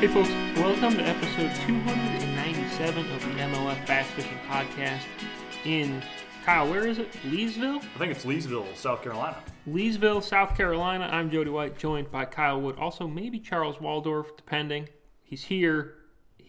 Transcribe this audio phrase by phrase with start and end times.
[0.00, 5.02] Hey folks, welcome to episode 297 of the MLF Bass Fishing Podcast
[5.66, 6.02] in
[6.44, 7.12] Kyle, where is it?
[7.24, 7.84] Leesville?
[7.94, 9.36] I think it's Leesville, South Carolina.
[9.68, 11.06] Leesville, South Carolina.
[11.12, 12.76] I'm Jody White, joined by Kyle Wood.
[12.78, 14.88] Also, maybe Charles Waldorf, depending.
[15.22, 15.96] He's here.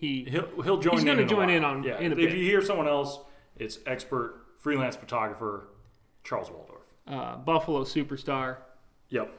[0.01, 1.07] He He'll he'll join He's in.
[1.07, 1.99] gonna join in on- yeah.
[1.99, 2.37] in a if bit.
[2.37, 3.19] you hear someone else,
[3.55, 5.67] it's expert freelance photographer
[6.23, 6.81] Charles Waldorf.
[7.07, 8.57] uh, Buffalo superstar.
[9.09, 9.31] Yep.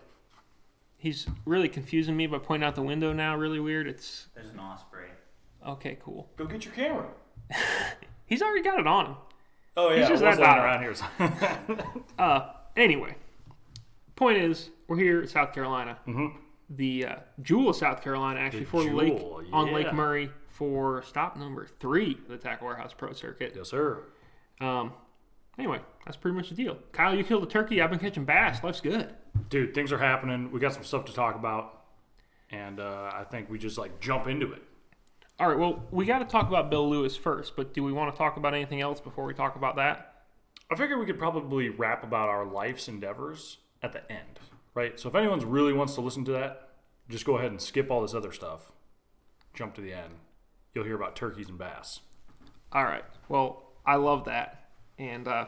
[0.96, 3.34] He's really confusing me by pointing out the window now.
[3.36, 3.88] Really weird.
[3.88, 5.08] It's There's an osprey.
[5.66, 6.30] okay, cool.
[6.36, 7.08] Go get your camera.
[8.26, 9.16] He's already got it on him.
[9.76, 11.00] Oh yeah, he's just it was that laying dialed.
[11.18, 12.04] around here.
[12.18, 13.14] Uh, anyway,
[14.16, 15.98] point is, we're here in South Carolina.
[16.06, 16.34] Mhm.
[16.70, 19.92] The uh, Jewel of South Carolina, actually, The for the lake Jewel, on Lake.
[19.92, 20.30] Murray
[20.62, 23.52] for stop number three of the Tackle Warehouse Pro Circuit.
[23.56, 24.04] yes, sir.
[24.60, 24.92] Um,
[25.58, 26.78] anyway, that's pretty much the deal.
[26.92, 27.82] Kyle, you killed a turkey.
[27.82, 28.62] I've been catching bass.
[28.62, 29.12] Life's good.
[29.48, 30.52] Dude, things are happening.
[30.52, 31.82] We got some stuff to talk about,
[32.48, 34.62] and uh, I think we just like jump into it.
[35.40, 38.14] All right, well, we got to talk about Bill Lewis first, but do we want
[38.14, 40.26] to talk about anything else before we talk about that?
[40.70, 44.38] I figure we could probably rap about our life's endeavors at the end,
[44.76, 45.00] right?
[45.00, 46.68] So if anyone's really wants to listen to that,
[47.08, 48.70] just go ahead and skip all this other stuff.
[49.54, 50.14] Jump to the end.
[50.74, 52.00] You'll hear about turkeys and bass.
[52.72, 53.04] All right.
[53.28, 54.70] Well, I love that.
[54.98, 55.46] And uh,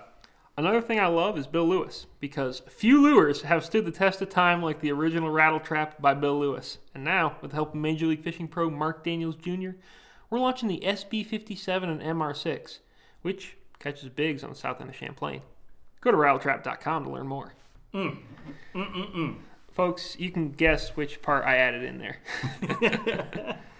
[0.59, 4.29] another thing I love is Bill Lewis because few lures have stood the test of
[4.29, 6.79] time like the original rattle trap by Bill Lewis.
[6.95, 9.71] And now, with the help of Major League Fishing pro Mark Daniels Jr.,
[10.29, 12.79] we're launching the SB57 and MR6,
[13.23, 15.43] which catches bigs on the south end of Champlain.
[16.01, 17.55] Go to rattletrap.com to learn more.
[17.95, 18.19] Mm.
[18.75, 19.37] Mm, mm,
[19.71, 22.19] Folks, you can guess which part I added in there.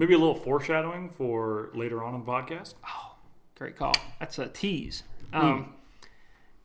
[0.00, 2.72] Maybe a little foreshadowing for later on in the podcast.
[2.88, 3.16] Oh,
[3.54, 3.92] great call.
[4.18, 5.02] That's a tease.
[5.34, 5.74] Um,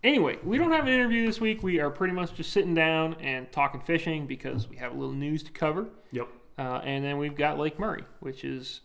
[0.05, 1.63] Anyway, we don't have an interview this week.
[1.63, 5.15] We are pretty much just sitting down and talking fishing because we have a little
[5.15, 5.87] news to cover.
[6.11, 6.27] Yep.
[6.59, 8.81] Uh, and then we've got Lake Murray, which is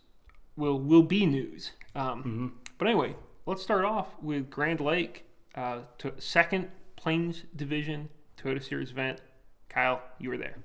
[0.57, 1.73] will will be news.
[1.95, 3.15] Um, But anyway,
[3.47, 9.21] let's start off with Grand Lake, uh, to second Plains Division Toyota Series event.
[9.69, 10.57] Kyle, you were there.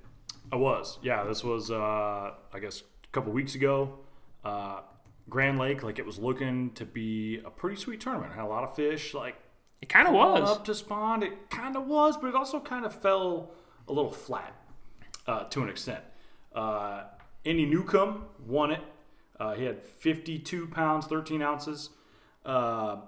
[0.50, 0.98] I was.
[1.02, 2.82] Yeah, this was, uh, I guess,
[3.16, 3.98] couple weeks ago.
[4.44, 4.80] Uh,
[5.28, 8.32] Grand Lake, like, it was looking to be a pretty sweet tournament.
[8.32, 9.34] Had a lot of fish, like,
[9.82, 10.48] It kind of was.
[10.50, 11.22] up to spawn.
[11.22, 13.50] It kind of was, but it also kind of fell
[13.88, 14.54] a little flat
[15.26, 16.04] uh, to an extent.
[16.54, 17.04] Uh,
[17.44, 18.80] Andy Newcomb won it.
[19.40, 21.90] Uh, he had 52 pounds, 13 ounces.
[22.44, 22.98] Uh,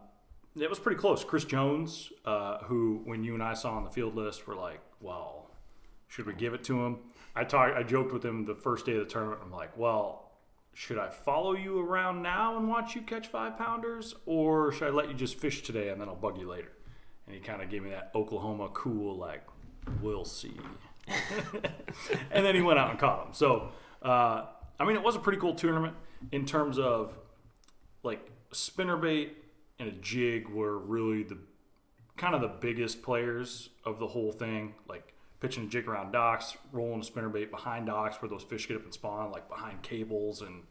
[0.61, 1.23] it was pretty close.
[1.25, 4.81] Chris Jones, uh, who when you and I saw on the field list, were like,
[5.01, 5.51] "Well,
[6.09, 6.99] should we give it to him?"
[7.39, 9.41] I talked, I joked with him the first day of the tournament.
[9.45, 10.33] I'm like, "Well,
[10.75, 14.91] should I follow you around now and watch you catch five pounders, or should I
[14.91, 16.73] let you just fish today and then I'll bug you later?"
[17.27, 19.47] And he kind of gave me that Oklahoma cool, like,
[20.03, 20.57] "We'll see."
[22.31, 23.33] and then he went out and caught him.
[23.33, 23.71] So,
[24.03, 24.47] uh,
[24.81, 25.95] I mean, it was a pretty cool tournament
[26.33, 27.17] in terms of
[28.03, 29.31] like spinnerbait
[29.79, 31.39] and a jig were really the
[32.17, 34.75] kind of the biggest players of the whole thing.
[34.89, 38.77] Like pitching a jig around docks, rolling a spinnerbait behind docks where those fish get
[38.77, 40.63] up and spawn, like behind cables and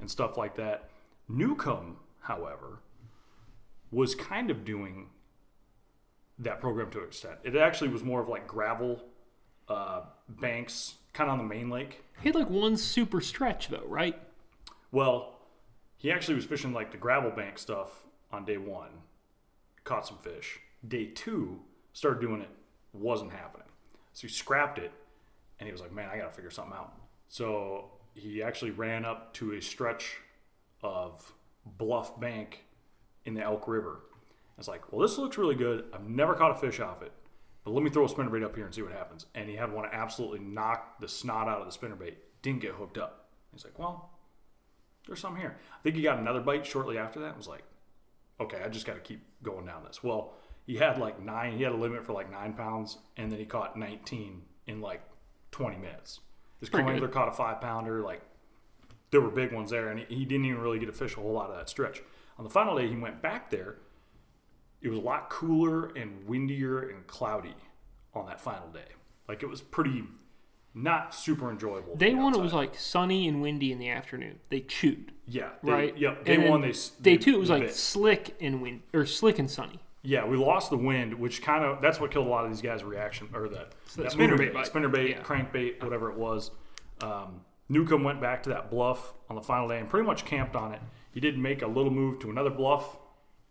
[0.00, 0.90] and stuff like that.
[1.28, 2.80] Newcomb, however,
[3.90, 5.08] was kind of doing
[6.38, 7.38] that program to an extent.
[7.42, 9.02] It actually was more of like gravel
[9.68, 12.04] uh, banks, kind of on the main lake.
[12.20, 14.18] He had like one super stretch though, right?
[14.90, 15.34] Well,
[15.96, 18.90] he actually was fishing like the gravel bank stuff on day one,
[19.84, 20.60] caught some fish.
[20.86, 21.60] Day two,
[21.92, 22.50] started doing it,
[22.92, 23.66] wasn't happening.
[24.12, 24.92] So he scrapped it,
[25.58, 26.92] and he was like, man, I got to figure something out.
[27.28, 30.16] So he actually ran up to a stretch
[30.82, 31.32] of
[31.64, 32.64] bluff bank
[33.24, 34.00] in the Elk River.
[34.58, 35.84] It's like, well, this looks really good.
[35.92, 37.12] I've never caught a fish off it,
[37.64, 39.26] but let me throw a spinnerbait up here and see what happens.
[39.34, 42.14] And he had one absolutely knock the snot out of the spinnerbait.
[42.42, 43.28] Didn't get hooked up.
[43.52, 44.10] He's like, well,
[45.06, 45.56] there's some here.
[45.78, 47.36] I think he got another bite shortly after that.
[47.36, 47.62] was like,
[48.40, 50.02] okay, I just got to keep going down this.
[50.02, 50.34] Well,
[50.68, 51.56] he had like nine.
[51.56, 55.00] He had a limit for like nine pounds, and then he caught 19 in like
[55.50, 56.20] 20 minutes.
[56.60, 58.02] His co-angler caught a five pounder.
[58.02, 58.20] Like
[59.10, 61.20] there were big ones there, and he, he didn't even really get to fish a
[61.20, 62.02] whole lot of that stretch.
[62.36, 63.76] On the final day, he went back there.
[64.82, 67.54] It was a lot cooler and windier and cloudy
[68.14, 68.92] on that final day.
[69.26, 70.04] Like it was pretty
[70.74, 71.96] not super enjoyable.
[71.96, 74.38] Day one, it was like sunny and windy in the afternoon.
[74.50, 75.96] They chewed, yeah, they, right?
[75.98, 76.26] Yep.
[76.26, 77.74] Day And one, they s- day two, it was like bit.
[77.74, 79.80] slick and wind or slick and sunny.
[80.08, 82.62] Yeah, we lost the wind, which kind of that's what killed a lot of these
[82.62, 84.66] guys' reaction or the the that spinnerbait moving- bite.
[84.72, 85.20] spinnerbait, Yeah.
[85.22, 86.50] crankbait, whatever it was.
[87.02, 90.56] Um, Newcomb went back to that bluff on the final day and pretty much camped
[90.56, 90.80] on it.
[91.12, 92.96] He did make a little move to another bluff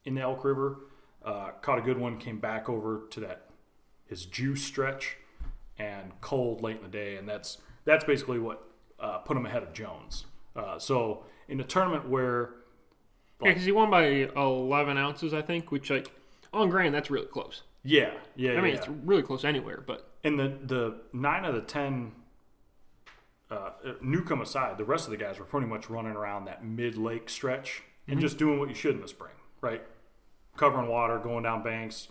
[0.03, 0.79] in the Elk River.
[1.23, 3.51] Uh, caught a good one, came back over to that
[4.07, 5.17] his juice stretch,
[5.77, 8.63] and cold late in the day, and that's that's basically what
[8.99, 10.25] uh, put him ahead of Jones.
[10.55, 12.55] Uh, so in a tournament where
[13.43, 14.05] Yeah, because he won by
[14.35, 16.09] 11 ounces, I think, which, like,
[16.53, 17.63] on grand, that's really close.
[17.83, 18.79] yeah, yeah, I mean, yeah.
[18.79, 22.13] it's really close anywhere, but And the the nine of the ten,
[23.49, 23.71] uh,
[24.01, 27.29] Newcomb aside, the rest of the guys were pretty much running around that mid lake
[27.29, 29.81] stretch and just doing what you should in the spring, right?
[30.55, 32.07] Covering water, going down banks,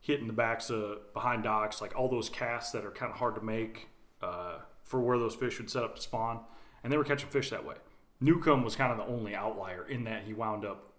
[0.00, 3.34] hitting the backs of behind docks, like all those casts that are kind of hard
[3.34, 3.88] to make
[4.22, 6.40] uh, for where those fish would set up to spawn,
[6.82, 7.76] and they were catching fish that way.
[8.20, 10.92] Newcomb was kind of the only outlier in that he wound up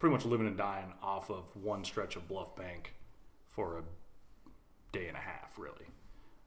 [0.00, 2.94] pretty much living and dying off of one stretch of bluff bank
[3.48, 3.82] for a
[4.92, 5.86] day and a half, really.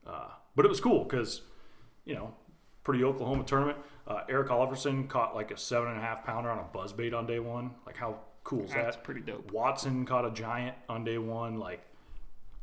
[0.05, 1.41] Uh, but it was cool because,
[2.03, 2.33] you know,
[2.83, 3.77] pretty Oklahoma tournament.
[4.05, 7.13] Uh, Eric Oliverson caught like a seven and a half pounder on a buzz bait
[7.13, 7.71] on day one.
[7.85, 8.83] Like, how cool is that?
[8.83, 9.05] that's that?
[9.05, 9.51] pretty dope.
[9.51, 11.59] Watson caught a giant on day one.
[11.59, 11.85] Like,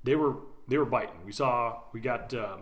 [0.02, 0.36] they were
[0.68, 1.24] they were biting.
[1.24, 2.56] We saw we got uh,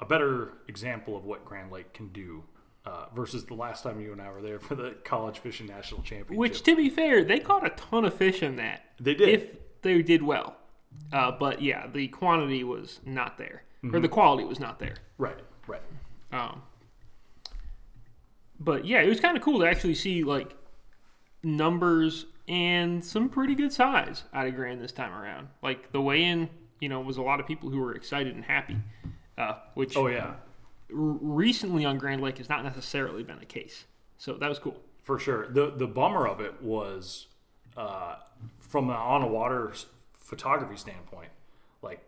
[0.00, 2.44] a better example of what Grand Lake can do.
[2.86, 6.02] Uh, versus the last time you and I were there for the college fishing national
[6.02, 6.36] championship.
[6.36, 8.84] Which, to be fair, they caught a ton of fish in that.
[9.00, 9.28] They did.
[9.30, 10.56] If they did well.
[11.10, 13.62] Uh, but yeah, the quantity was not there.
[13.92, 14.96] Or the quality was not there.
[15.18, 15.82] right, right.
[16.32, 16.62] Um,
[18.58, 20.54] but yeah, it was kind of cool to actually see like
[21.42, 25.48] numbers and some pretty good size out of Grand this time around.
[25.62, 26.48] Like the weigh-in,
[26.80, 28.76] you know, was a lot of people who were excited and happy,
[29.36, 30.34] uh, which Oh yeah,
[30.88, 33.84] recently on Grand Lake has not necessarily been the case.
[34.18, 34.80] So that was cool.
[35.02, 35.48] For sure.
[35.48, 37.26] The the bummer of it was
[37.76, 38.16] uh,
[38.60, 39.72] from the on the water
[40.12, 41.28] photography standpoint.
[41.82, 42.00] Like,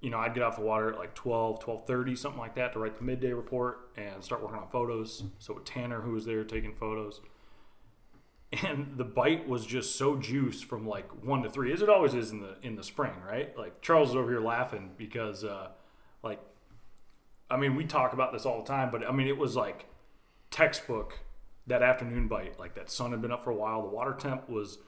[0.00, 2.78] you know, I'd get off the water at like 12, 12.30, something like that to
[2.78, 5.24] write the midday report and start working on photos.
[5.38, 7.20] So with Tanner, who was there taking photos.
[8.62, 12.14] And the bite was just so juice from like one to three, as it always
[12.14, 13.56] is in the in the spring, right?
[13.58, 15.68] Like Charles is over here laughing because uh,
[16.22, 16.40] like
[17.50, 19.86] I mean, we talk about this all the time, but I mean, it was like
[20.50, 21.20] textbook
[21.66, 22.58] that afternoon bite.
[22.58, 23.82] Like that sun had been up for a while.
[23.82, 24.78] The water temp was,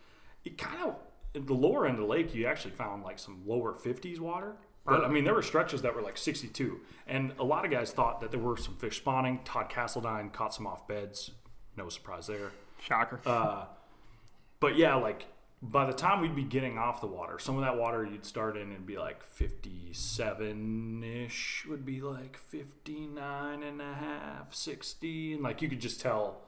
[0.45, 0.97] it kind of,
[1.35, 4.57] at the lower end of the lake, you actually found like some lower 50s water.
[4.85, 6.81] But I mean, there were stretches that were like 62.
[7.07, 9.41] And a lot of guys thought that there were some fish spawning.
[9.45, 11.31] Todd Castledine caught some off beds.
[11.77, 12.51] No surprise there.
[12.83, 13.21] Shocker.
[13.25, 13.67] Uh,
[14.59, 15.27] but yeah, like
[15.63, 18.57] by the time we'd be getting off the water, some of that water you'd start
[18.57, 25.35] in and be like 57 ish, would be like 59 and a half, 60.
[25.35, 26.39] And like you could just tell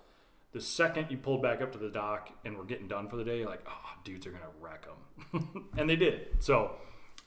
[0.53, 3.25] the second you pulled back up to the dock and we're getting done for the
[3.25, 5.71] day, like, oh, dudes are going to wreck them.
[5.77, 6.29] and they did.
[6.41, 6.77] So,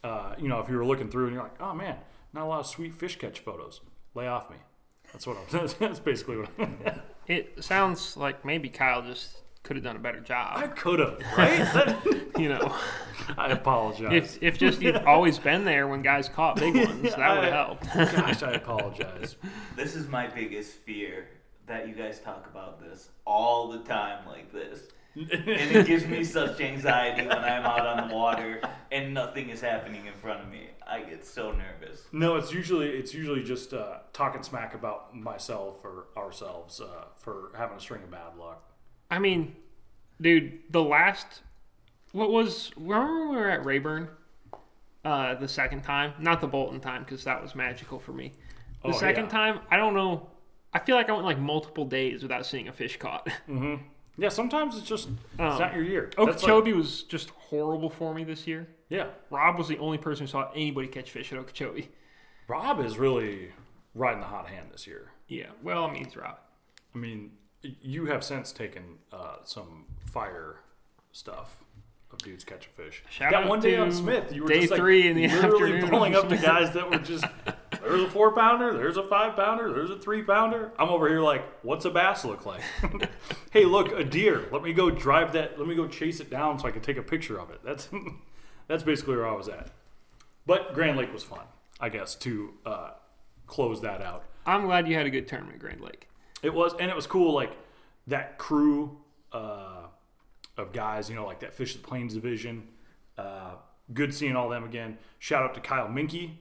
[0.04, 1.98] uh, you know, if you were looking through and you're like, oh man,
[2.34, 3.82] not a lot of sweet fish catch photos,
[4.16, 4.58] lay off me.
[5.12, 6.50] That's what I'm, that's basically what
[7.28, 10.58] it sounds like maybe Kyle just could have done a better job.
[10.58, 11.96] I could have, right?
[12.38, 12.76] You know,
[13.38, 14.12] I apologize.
[14.38, 17.46] if if just you'd always been there when guys caught big ones, that would have
[17.46, 17.86] I- helped.
[17.94, 19.38] Gosh, I apologize.
[19.78, 21.28] This is my biggest fear
[21.66, 24.82] that you guys talk about this all the time like this.
[25.16, 28.60] And it gives me such anxiety when I'm out on the water
[28.92, 30.68] and nothing is happening in front of me.
[30.86, 32.02] I get so nervous.
[32.12, 37.52] no, it's usually it's usually just uh, talking smack about myself or ourselves uh, for
[37.58, 38.70] having a string of bad luck.
[39.12, 39.56] I mean,
[40.19, 41.42] dude, the last
[42.12, 44.08] what was remember when we were at Rayburn
[45.03, 48.32] uh, the second time, not the Bolton time because that was magical for me.
[48.84, 49.30] The Oh, second yeah.
[49.32, 50.30] time, I don't know.
[50.74, 53.27] I feel like I went like multiple days without seeing a fish caught.
[54.18, 56.03] Yeah, sometimes it's just it's Um, not your year.
[56.18, 58.65] That's like- Okeechobee was just horrible for me this year.
[58.88, 61.89] yeah, Rob was the only person who saw anybody catch fish at Okeechobee.
[62.48, 63.51] Rob is really
[63.94, 65.12] riding the hot hand this year.
[65.27, 66.38] Yeah, well, I mean, it's Rob.
[66.94, 67.32] I mean,
[67.81, 70.57] you have since taken uh, some fire
[71.12, 71.63] stuff
[72.12, 73.03] of dudes catching fish.
[73.10, 75.74] Shout that one day on Smith, you were day just like three in the literally
[75.74, 77.25] afternoon pulling up to guys that were just
[77.88, 80.72] there's a four pounder, there's a five pounder, there's a three pounder.
[80.77, 82.62] I'm over here like, what's a bass look like?
[83.51, 84.48] hey, look, a deer.
[84.51, 85.60] Let me go drive that.
[85.60, 87.62] Let me go chase it down so I can take a picture of it.
[87.63, 87.89] That's
[88.67, 89.69] that's basically where I was at.
[90.45, 91.45] But Grand Lake was fun,
[91.79, 92.91] I guess, to uh,
[93.48, 94.25] close that out.
[94.45, 96.07] I'm glad you had a good tournament Grand Lake.
[96.44, 97.34] It was, and it was cool.
[97.34, 97.51] Like
[98.08, 98.98] that crew
[99.32, 99.88] uh,
[100.58, 102.68] of guys, you know, like that Fish of the Plains division.
[103.18, 103.56] Uh,
[103.94, 104.98] good seeing all them again.
[105.20, 106.39] Shout out to Kyle Minky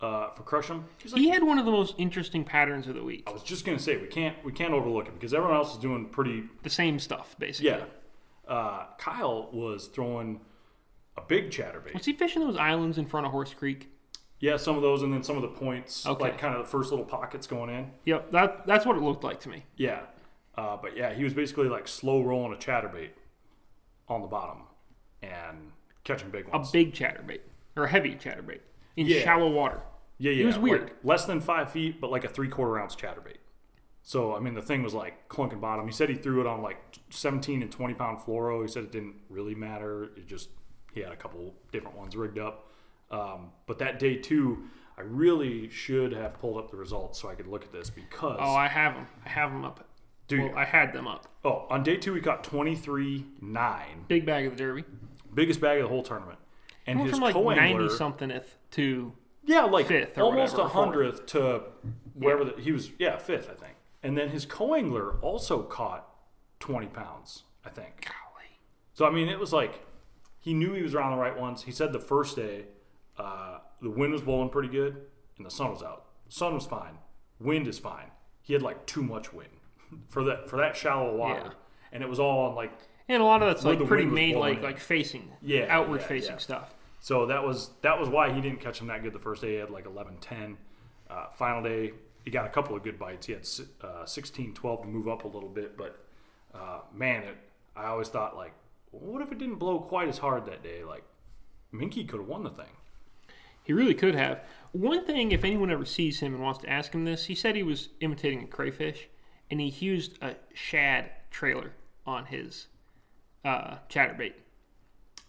[0.00, 0.84] uh, for crush 'em.
[0.98, 3.24] He's like, He had one of the most interesting patterns of the week.
[3.26, 5.78] I was just gonna say we can't we can't overlook it because everyone else is
[5.78, 6.44] doing pretty.
[6.62, 7.70] The same stuff, basically.
[7.70, 7.84] Yeah,
[8.48, 10.40] uh, Kyle was throwing
[11.16, 11.94] a big chatterbait.
[11.94, 13.88] Was he fishing those islands in front of Horse Creek?
[14.42, 16.24] Yeah, some of those, and then some of the points, Okay.
[16.24, 17.90] like kind of the first little pockets going in.
[18.06, 19.64] Yep, that that's what it looked like to me.
[19.76, 20.00] Yeah.
[20.56, 23.10] Uh, but yeah, he was basically like slow rolling a chatterbait
[24.08, 24.64] on the bottom
[25.22, 25.70] and
[26.04, 26.68] catching big ones.
[26.68, 27.40] A big chatterbait
[27.76, 28.60] or a heavy chatterbait
[28.96, 29.20] in Yeah.
[29.22, 29.80] shallow water.
[30.18, 30.42] yeah, yeah.
[30.42, 30.90] it was like, weird.
[31.04, 33.36] less than five feet, but like a three quarter ounce chatterbait.
[34.02, 35.86] So I mean, the thing was like clunking bottom.
[35.86, 36.78] He said he threw it on like
[37.10, 38.60] 17 and 20 pound fluoro.
[38.62, 40.10] He said it didn't really matter.
[40.16, 40.48] It just
[40.92, 42.66] he had a couple different ones rigged up.
[43.12, 44.64] Um, but that day two,
[44.96, 48.38] I really should have pulled up the results so I could look at this because
[48.40, 49.06] Oh, I have them.
[49.24, 49.86] I have them up.
[50.28, 50.56] Do well, you?
[50.56, 51.26] I had them up.
[51.44, 54.84] oh on day two he caught 23 nine, Big bag of the Derby.
[55.34, 56.38] biggest bag of the whole tournament.
[56.86, 59.12] And his from like 90 somethingth to
[59.44, 61.62] yeah, like fifth or almost a hundredth to
[62.14, 62.90] wherever the, he was.
[62.98, 63.74] Yeah, fifth, I think.
[64.02, 66.08] And then his co-angler also caught
[66.60, 68.04] 20 pounds, I think.
[68.06, 68.58] golly.
[68.94, 69.80] So I mean, it was like
[70.40, 71.64] he knew he was around the right ones.
[71.64, 72.66] He said the first day
[73.18, 74.96] uh, the wind was blowing pretty good
[75.36, 76.06] and the sun was out.
[76.28, 76.98] sun was fine.
[77.40, 78.10] Wind is fine.
[78.42, 79.50] He had like too much wind
[80.08, 81.50] for that for that shallow water, Yeah.
[81.92, 82.72] and it was all on like
[83.08, 84.64] And a lot of that's like pretty wind was made blowing like in.
[84.64, 86.38] like facing, Yeah, outward yeah, facing yeah.
[86.38, 86.74] stuff.
[87.00, 89.54] So that was that was why he didn't catch him that good the first day.
[89.54, 90.56] He had like 11 10.
[91.10, 91.92] Uh, final day,
[92.24, 93.26] he got a couple of good bites.
[93.26, 93.46] He had
[93.82, 95.76] uh, 16 12 to move up a little bit.
[95.76, 95.98] But
[96.54, 97.36] uh, man, it,
[97.76, 98.52] I always thought, like,
[98.92, 100.84] what if it didn't blow quite as hard that day?
[100.84, 101.02] Like,
[101.72, 102.70] Minky could have won the thing.
[103.64, 104.40] He really could have.
[104.72, 107.54] One thing, if anyone ever sees him and wants to ask him this, he said
[107.56, 109.08] he was imitating a crayfish,
[109.50, 111.72] and he used a shad trailer
[112.06, 112.68] on his
[113.44, 114.32] uh, chatterbait.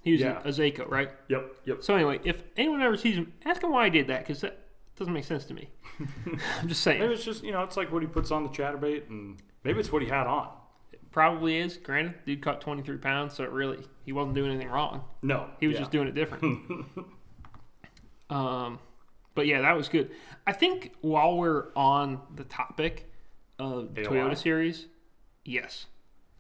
[0.02, 0.40] He was Yeah.
[0.44, 1.10] a, Zaco, right?
[1.30, 1.84] Yep, yep.
[1.84, 4.60] So anyway, if anyone ever sees him, ask him why he did that, because that
[4.98, 5.70] doesn't make sense to me.
[6.62, 7.00] I'm just saying.
[7.02, 9.80] Maybe it's just, you know, it's like what he puts on the chatterbait, and maybe
[9.80, 10.50] it's what he had on.
[10.92, 11.78] It Probably is.
[11.78, 15.04] Granted, dude caught 23 pounds, so it really he wasn't doing anything wrong.
[15.22, 15.50] No.
[15.60, 15.80] He was yeah.
[15.82, 16.86] just doing it different.
[18.30, 18.80] um,
[19.36, 20.12] but yeah, that was good.
[20.46, 23.10] I think while we're on the topic
[23.60, 24.08] of the AOI?
[24.10, 24.88] Toyota series,
[25.46, 25.86] yes,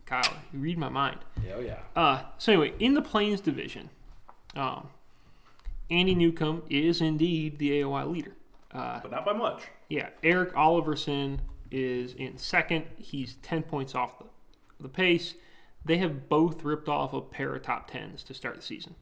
[0.06, 1.20] Kyle, you read my mind.
[1.56, 1.80] Oh, yeah.
[1.96, 3.90] Uh, so anyway, in the Plains division,
[4.56, 4.90] um,
[5.90, 8.36] Andy Newcomb is indeed the AOI leader.
[8.72, 9.64] Uh, But not by much.
[9.90, 11.40] yeah, Eric Oliverson
[11.72, 12.86] is in second.
[12.98, 14.26] He's 10 points off the,
[14.80, 15.36] the pace.
[15.86, 18.96] They have both ripped off a pair of top 10s to start the season.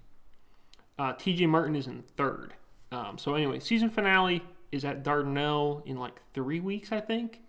[0.99, 2.53] Uh, TJ Martin is in third.
[2.91, 7.41] Um, so, anyway, season finale is at Dardanelle in like three weeks, I think.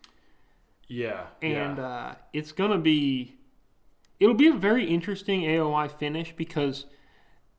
[0.89, 1.27] Yeah.
[1.41, 1.87] And yeah.
[1.87, 3.37] uh, it's going to be.
[4.21, 6.87] It'll be a very interesting AOI finish because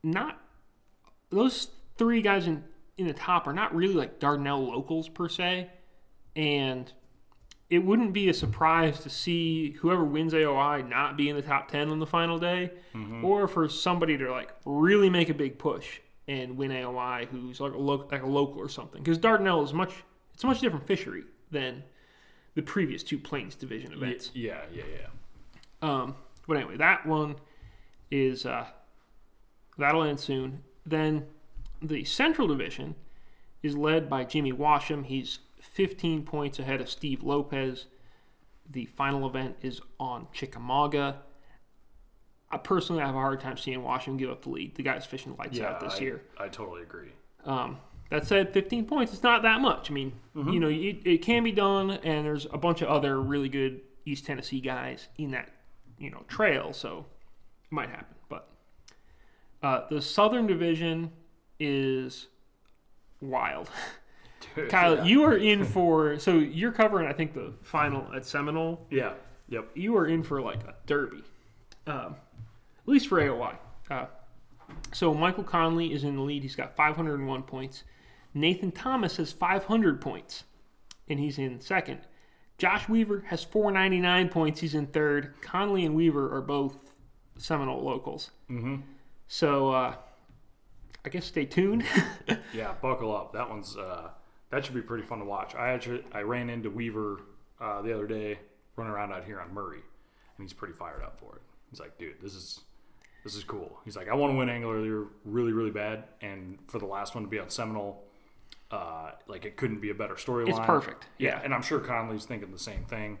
[0.02, 0.40] not.
[1.30, 2.64] Those three guys in,
[2.96, 5.70] in the top are not really like Dardanelle locals per se.
[6.36, 6.90] And
[7.70, 11.68] it wouldn't be a surprise to see whoever wins AOI not be in the top
[11.68, 12.70] 10 on the final day,
[13.24, 17.72] or for somebody to like really make a big push and win AOI who's like
[17.72, 19.02] a, lo- like a local or something.
[19.02, 19.92] Because Dardanelle is much,
[20.32, 21.82] it's a much different fishery than
[22.54, 24.30] the previous two Plains Division events.
[24.34, 25.08] yeah, yeah, yeah.
[25.82, 26.14] Um,
[26.46, 27.36] but anyway, that one
[28.10, 28.66] is uh,
[29.76, 30.62] that'll end soon.
[30.86, 31.26] Then
[31.82, 32.94] the Central Division
[33.62, 35.04] is led by Jimmy Washam.
[35.04, 37.86] He's 15 points ahead of Steve Lopez.
[38.70, 41.22] The final event is on Chickamauga.
[42.54, 44.76] I personally have a hard time seeing Washam give up the lead.
[44.76, 46.22] The guy's fishing lights Yeah, out this I, year.
[46.38, 47.10] I totally agree.
[47.44, 47.78] Um,
[48.10, 49.90] that said, 15 points, it's not that much.
[49.90, 53.20] I mean, you know, it, it can be done, and there's a bunch of other
[53.20, 55.50] really good East Tennessee guys in that,
[55.98, 57.06] you know, trail, so
[57.64, 58.14] it might happen.
[58.28, 58.48] But
[59.62, 61.10] uh, the Southern Division
[61.58, 62.28] is
[63.20, 63.68] wild.
[64.68, 65.04] Kyle, yeah.
[65.04, 68.86] you are in for, so you're covering, I think, the final at Seminole.
[68.90, 69.14] Yeah.
[69.48, 69.70] Yep.
[69.74, 71.24] You are in for like a derby,
[71.86, 72.16] um,
[72.84, 73.56] at least for AOI.
[73.90, 74.06] Uh,
[74.92, 76.42] so Michael Conley is in the lead.
[76.42, 77.84] He's got 501 points.
[78.34, 80.44] Nathan Thomas has 500 points,
[81.08, 82.00] and he's in second.
[82.58, 84.60] Josh Weaver has 499 points.
[84.60, 85.34] He's in third.
[85.40, 86.76] Conley and Weaver are both
[87.36, 88.30] Seminole locals.
[88.50, 88.76] Mm-hmm.
[89.26, 89.94] So uh,
[91.04, 91.84] I guess stay tuned.
[92.52, 93.32] Yeah, buckle up.
[93.32, 94.10] That one's uh,
[94.50, 95.56] that should be pretty fun to watch.
[95.56, 97.22] I actually I ran into Weaver
[97.60, 98.38] uh, the other day
[98.76, 99.80] running around out here on Murray,
[100.38, 101.42] and he's pretty fired up for it.
[101.68, 102.60] He's like, dude, this is
[103.24, 103.80] this is cool.
[103.84, 107.24] He's like, I want to win Angler really really bad, and for the last one
[107.24, 108.04] to be on Seminole,
[108.70, 110.48] uh, like it couldn't be a better storyline.
[110.50, 111.06] It's perfect.
[111.18, 111.40] Yeah, Yeah.
[111.44, 113.18] and I'm sure Conley's thinking the same thing.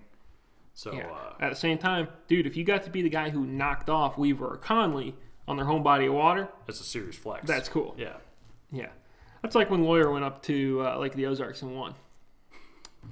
[0.74, 1.10] So Yeah.
[1.10, 3.88] uh, At the same time, dude, if you got to be the guy who knocked
[3.88, 5.14] off Weaver or Conley
[5.46, 7.46] on their home body of water, that's a serious flex.
[7.46, 7.94] that's cool.
[7.98, 8.16] yeah.
[8.72, 8.88] Yeah.
[9.42, 11.94] That's like when Lawyer went up to uh, Lake of the Ozarks and won.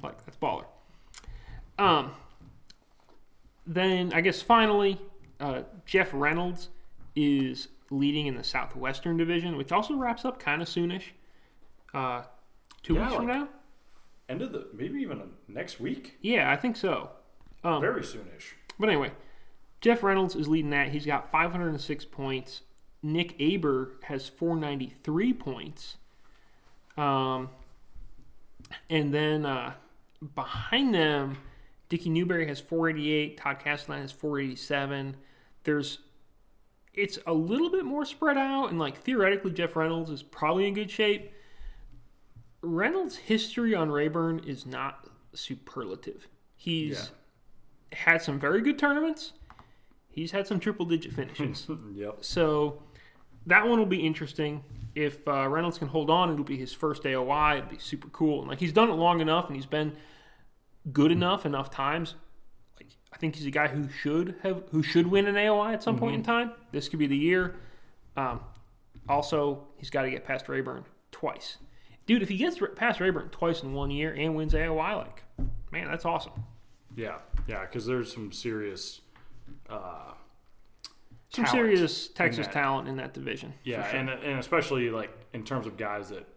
[0.03, 0.65] Like, that's baller.
[1.79, 2.13] Um,
[3.67, 5.01] then, I guess finally,
[5.39, 6.71] uh, Jeff Reynolds
[7.15, 11.05] is leading in the Southwestern Division, which also wraps up kind of soonish.
[11.93, 12.23] Uh,
[12.83, 13.49] two Yeah, weeks from like- now?
[14.29, 16.17] End of the maybe even next week.
[16.23, 17.11] Yeah, I think so.
[17.65, 18.53] Um, Very soonish.
[18.79, 19.13] But anyway,
[19.81, 20.89] Jeff Reynolds is leading that.
[20.89, 22.63] He's got 506 points.
[23.03, 25.97] Nick Aber has 493 points.
[26.97, 27.51] Um,
[28.89, 29.75] and then uh,
[30.35, 31.37] behind them,
[31.89, 33.37] Dickie Newberry has 488.
[33.37, 35.17] Todd Castledine has 487.
[35.65, 35.99] There's,
[36.95, 40.75] it's a little bit more spread out, and like theoretically, Jeff Reynolds is probably in
[40.75, 41.33] good shape.
[42.61, 46.29] Reynolds' history on Rayburn is not superlative.
[46.57, 47.11] He's
[47.93, 49.33] had some very good tournaments.
[50.09, 51.67] He's had some triple digit finishes.
[51.95, 52.19] Yep.
[52.21, 52.83] so
[53.47, 54.63] that one will be interesting.
[54.95, 57.57] If uh, Reynolds can hold on, it'll be his first AOI.
[57.59, 58.41] It'd be super cool.
[58.41, 59.97] And like he's done it long enough, and he's been
[60.93, 62.15] good enough enough times.
[63.13, 65.99] I think he's a guy who should have who should win an AOI at some
[65.99, 66.53] point in time.
[66.73, 67.57] This could be the year.
[68.17, 68.41] Um,
[69.09, 71.59] also, he's got to get past Rayburn twice,
[72.07, 72.23] dude.
[72.23, 75.23] If he gets past Rayburn twice in one year and wins AOI, like
[75.71, 76.33] man, that's awesome.
[76.97, 79.01] Yeah, yeah, because there's some serious.
[79.69, 80.13] Uh,
[81.31, 83.55] Some serious Texas talent in that division.
[83.65, 83.99] Yeah, sure.
[83.99, 86.29] and and especially like in terms of guys that,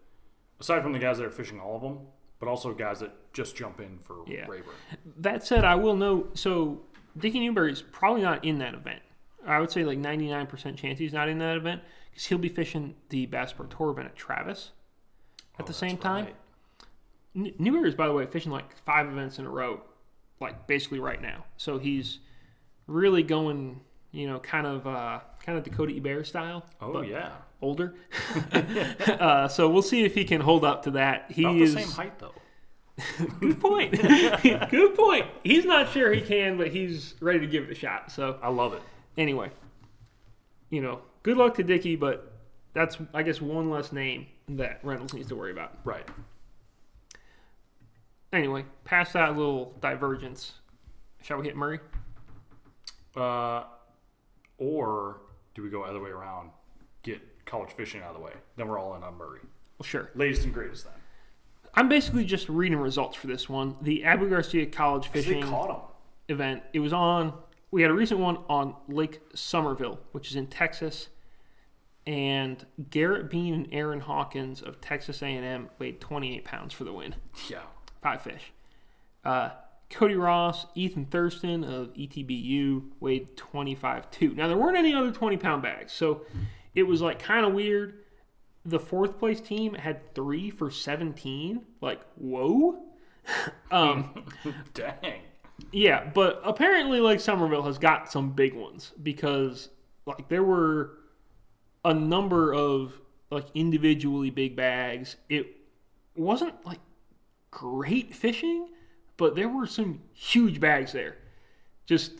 [0.60, 2.00] aside from the guys that are fishing all of them,
[2.39, 4.46] but also guys that just jump in for Yeah.
[4.48, 4.74] Rayburn.
[5.18, 6.82] That said, I will note so
[7.18, 9.01] Dickie Newberry is probably not in that event.
[9.46, 12.96] I would say like 99% chance he's not in that event because he'll be fishing
[13.10, 14.72] the Bass Pro Tour event at Travis
[15.60, 16.25] at Oh, the same time.
[16.25, 16.36] right.
[17.36, 19.82] N- Newberry's, by the way, fishing like five events in a row,
[20.39, 21.46] like basically right now.
[21.58, 22.20] So he's
[22.88, 26.65] really going, you know, kind of uh, kind of Dakota Ebert style.
[26.82, 27.94] Oh yeah, older.
[29.20, 31.30] uh, so we'll see if he can hold up to that.
[31.32, 32.34] He about is the same height though.
[33.40, 33.92] Good point.
[34.72, 35.25] Good point.
[35.44, 38.12] He's not sure he can, but he's ready to give it a shot.
[38.12, 38.82] So I love it.
[39.18, 39.52] anyway,
[40.70, 42.34] you know, good luck to Dickie, but
[42.74, 45.78] that's I guess one less name that Reynolds needs to worry about.
[45.84, 46.08] Right.
[48.32, 50.54] Anyway, past that little divergence,
[51.22, 51.80] shall we hit Murray?
[53.16, 53.64] Uh,
[54.58, 55.22] or
[55.54, 56.52] do we go other way around?
[57.04, 58.34] Get college fishing out of the way.
[58.58, 59.40] Then we're all in on Murray.
[59.77, 60.12] Well, sure.
[60.16, 60.94] Latest and greatest then.
[61.75, 63.75] I'm basically just reading results for this one.
[63.81, 65.44] The Abu Garcia College Fishing
[66.29, 66.64] event.
[66.74, 67.33] It was on.
[67.72, 71.09] We had a recent one on Lake Somerville, which is in Texas,
[72.07, 77.16] and Garrett Bean and Aaron Hawkins of Texas A&M weighed 28 pounds for the win.
[77.50, 77.64] Yeah.
[78.01, 78.53] Five fish.
[79.25, 79.50] Uh,
[79.90, 84.33] Cody Ross, Ethan Thurston of ETBU weighed 25 too.
[84.33, 86.22] Now there weren't any other 20 pound bags, so
[86.74, 88.04] it was like kind of weird.
[88.66, 91.62] The fourth place team had three for 17.
[91.82, 92.80] Like whoa.
[93.72, 94.25] um,
[94.74, 95.22] Dang.
[95.72, 99.70] yeah, but apparently, like Somerville has got some big ones because,
[100.06, 100.98] like, there were
[101.84, 103.00] a number of
[103.32, 105.16] like individually big bags.
[105.30, 105.48] It
[106.16, 106.80] wasn't like
[107.51, 108.70] great fishing,
[109.18, 111.18] but there were some huge bags there.
[111.86, 112.14] Just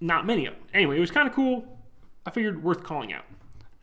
[0.00, 0.62] not many of them.
[0.74, 1.64] Anyway, it was kind of cool.
[2.26, 3.24] I figured worth calling out.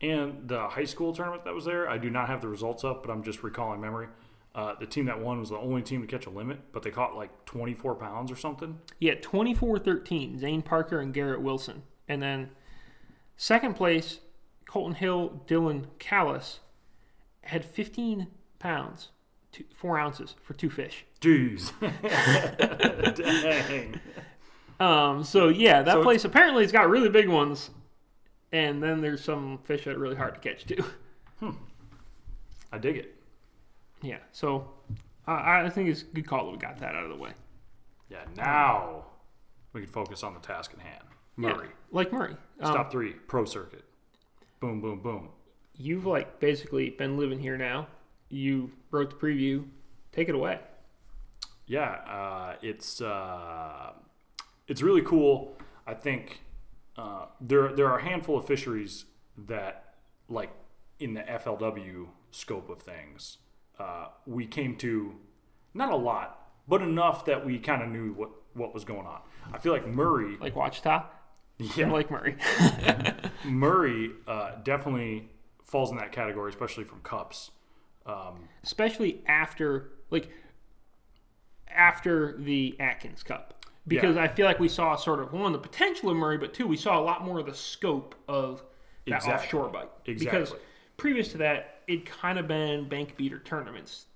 [0.00, 3.04] And the high school tournament that was there, I do not have the results up,
[3.04, 4.08] but I'm just recalling memory.
[4.54, 6.90] Uh, the team that won was the only team to catch a limit, but they
[6.90, 8.78] caught like 24 pounds or something.
[8.98, 11.82] Yeah, 24 13, Zane Parker and Garrett Wilson.
[12.08, 12.50] And then
[13.36, 14.20] second place,
[14.66, 16.60] Colton Hill, Dylan Callis
[17.42, 19.08] had 15 pounds,
[19.52, 21.04] two, four ounces for two fish.
[21.20, 21.72] Jeez.
[23.68, 24.00] Dang.
[24.80, 27.70] Um, so yeah, that So place apparently it's got really big ones.
[28.52, 30.82] And then there's some fish that are really hard to catch too.
[31.40, 31.50] Hmm.
[32.72, 33.14] I dig it.
[34.02, 34.68] yeah, so
[35.26, 37.30] I I think it's a good call that we got that out of the way.
[38.10, 39.04] Yeah, now
[39.72, 41.04] we can focus on the task at hand.
[41.38, 41.68] Yeah, Murray.
[41.92, 42.36] like Murray.
[42.60, 43.84] Um, Stop three, pro circuit.
[44.60, 45.28] Boom, boom, boom.
[45.76, 47.86] You've like basically been living here now.
[48.28, 49.64] You wrote the preview.
[50.10, 50.58] Take it away.
[51.66, 53.92] Yeah, uh, it's uh,
[54.66, 55.56] it's really cool.
[55.86, 56.40] I think
[56.98, 59.04] uh, there there are a handful of fisheries
[59.46, 59.94] that,
[60.28, 60.50] like
[60.98, 63.38] in the FLW scope of things,
[63.78, 65.14] uh, we came to
[65.74, 69.20] not a lot, but enough that we kind of knew what what was going on.
[69.52, 71.04] I feel like Murray, Like Ouachita.
[71.76, 72.36] yeah, Like Murray.
[73.44, 75.28] Murray uh, definitely
[75.64, 77.50] falls in that category, especially from cups.
[78.06, 80.30] Um, especially after like
[81.68, 83.57] after the Atkins Cup,
[83.88, 84.22] because Yeah.
[84.22, 86.76] I feel like we saw sort of one the potential of Murray, but two we
[86.76, 88.62] saw a lot more of the scope of
[89.06, 89.32] that Exactly.
[89.34, 89.90] offshore bite.
[90.04, 90.40] Exactly.
[90.40, 90.54] Because
[90.96, 94.06] previous to that, it kind of been bank beater tournaments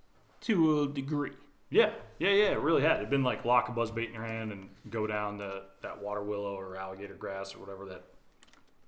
[0.43, 1.33] to a degree.
[1.71, 2.51] Yeah, yeah, yeah.
[2.51, 2.99] It really had.
[2.99, 6.03] It'd been like lock a buzz bait in your hand and go down the that
[6.03, 8.05] water willow or alligator grass or whatever that,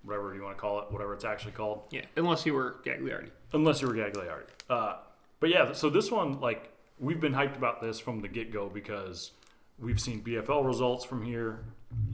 [0.03, 1.85] whatever you want to call it, whatever it's actually called.
[1.91, 3.31] Yeah, unless you were Gagliardi.
[3.55, 4.45] Unless you were Gagliardi.
[4.69, 4.97] Uh,
[5.41, 8.69] but yeah, so this one, like, we've been hyped about this from the get go
[8.69, 9.31] because
[9.79, 11.65] we've seen BFL results from here,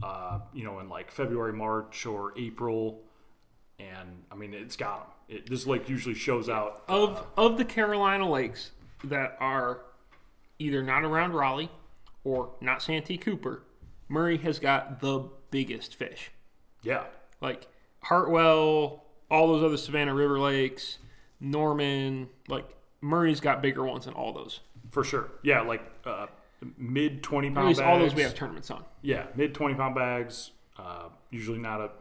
[0.03, 3.01] uh, you know, in like February, March, or April,
[3.79, 5.37] and I mean, it's got them.
[5.37, 6.83] It, this lake usually shows out.
[6.87, 8.71] Of of the Carolina lakes
[9.03, 9.81] that are
[10.59, 11.71] either not around Raleigh
[12.23, 13.63] or not Santee Cooper,
[14.09, 16.31] Murray has got the biggest fish.
[16.83, 17.03] Yeah,
[17.41, 17.67] Like
[18.03, 20.97] Hartwell, all those other Savannah River lakes,
[21.39, 22.67] Norman, like
[23.01, 24.59] Murray's got bigger ones than all those.
[24.91, 25.29] for sure.
[25.43, 26.27] Yeah, like uh,
[26.77, 27.87] mid twenty At pound least bags.
[27.89, 28.83] all those we have tournaments on.
[29.01, 30.51] Yeah, mid twenty pound bags.
[30.77, 31.91] Uh, usually not a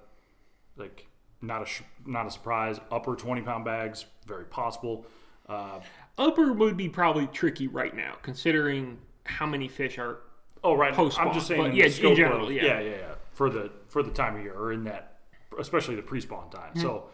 [0.76, 1.06] like
[1.42, 2.78] not a not a surprise.
[2.90, 5.06] Upper twenty pound bags, very possible.
[5.48, 5.80] Uh,
[6.18, 10.18] Upper would be probably tricky right now, considering how many fish are.
[10.62, 10.92] oh, right.
[10.94, 11.60] Post-spawn, I'm just saying.
[11.60, 12.64] but in yeah, the in general, of- yeah.
[12.64, 13.14] yeah, yeah, yeah.
[13.32, 15.18] For the for the time of year, or in that,
[15.58, 16.72] especially the pre spawn time.
[16.74, 16.80] Hmm.
[16.80, 17.04] So,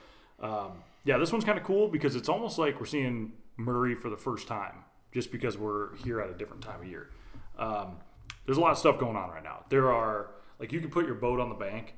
[0.41, 0.73] um,
[1.05, 4.17] yeah, this one's kind of cool because it's almost like we're seeing Murray for the
[4.17, 7.11] first time, just because we're here at a different time of year.
[7.59, 7.99] Um,
[8.45, 9.65] there's a lot of stuff going on right now.
[9.69, 11.95] There are like you can put your boat on the bank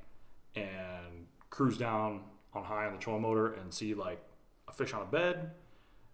[0.54, 2.22] and cruise down
[2.54, 4.20] on high on the trolling motor and see like
[4.68, 5.50] a fish on a bed.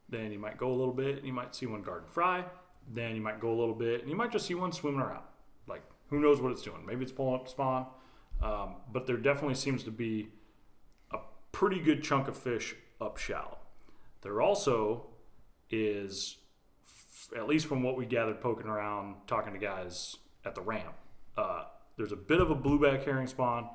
[0.09, 2.44] Then you might go a little bit and you might see one garden fry.
[2.92, 5.24] Then you might go a little bit and you might just see one swimming around.
[5.66, 6.85] Like who knows what it's doing?
[6.87, 7.87] Maybe it's pulling up spawn.
[8.42, 10.28] Um, but there definitely seems to be
[11.12, 11.18] a
[11.52, 13.59] pretty good chunk of fish up shallow.
[14.22, 15.07] There also
[15.70, 16.37] is,
[17.37, 20.94] at least from what we gathered poking around, talking to guys at the ramp,
[21.37, 21.64] uh,
[21.96, 23.68] there's a bit of a blueback herring spawn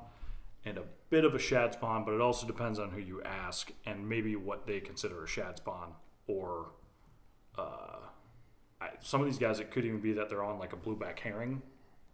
[0.64, 3.72] and a bit of a shad spawn, but it also depends on who you ask
[3.86, 5.92] and maybe what they consider a shad spawn
[6.26, 6.72] or
[7.58, 7.96] uh,
[8.80, 11.18] I, some of these guys it could even be that they're on like a blueback
[11.18, 11.62] herring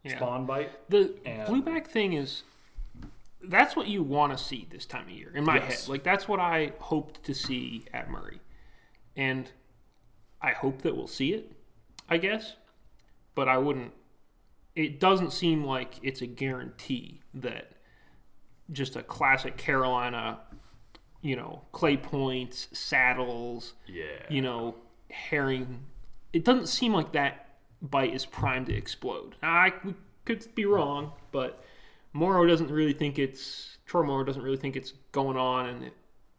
[0.05, 0.17] Yeah.
[0.17, 0.89] spawn bite.
[0.89, 2.43] The And- blueback thing is
[3.43, 5.83] that's what you want to see this time of year in my Yes.
[5.83, 5.91] head.
[5.91, 8.41] Like that's what I hoped to see at Murray,
[9.17, 9.51] and
[10.47, 11.53] I hope that we'll see it.
[12.09, 12.55] I guess,
[13.35, 13.93] but I wouldn't.
[14.77, 17.73] It doesn't seem like it's a guarantee that
[18.71, 20.39] just a classic Carolina,
[21.23, 24.05] you know, clay points, saddles, Yeah.
[24.29, 24.77] you know,
[25.11, 25.81] herring.
[26.33, 29.35] It doesn't seem like that bite is primed to explode.
[29.43, 31.65] Now, I we could be wrong, but
[32.13, 35.93] Morrow doesn't really think it's Troy Morrow doesn't really think it's going on, and it,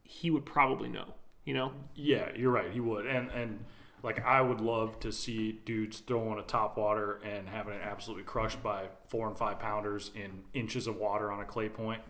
[0.03, 1.13] he would probably know.
[1.43, 2.71] You know, Yeah, you're right.
[2.71, 3.65] He would, and and
[4.03, 8.23] like I would love to see dudes throwing a top water and having it absolutely
[8.23, 12.01] crushed by four and five pounders in inches of water on a clay point.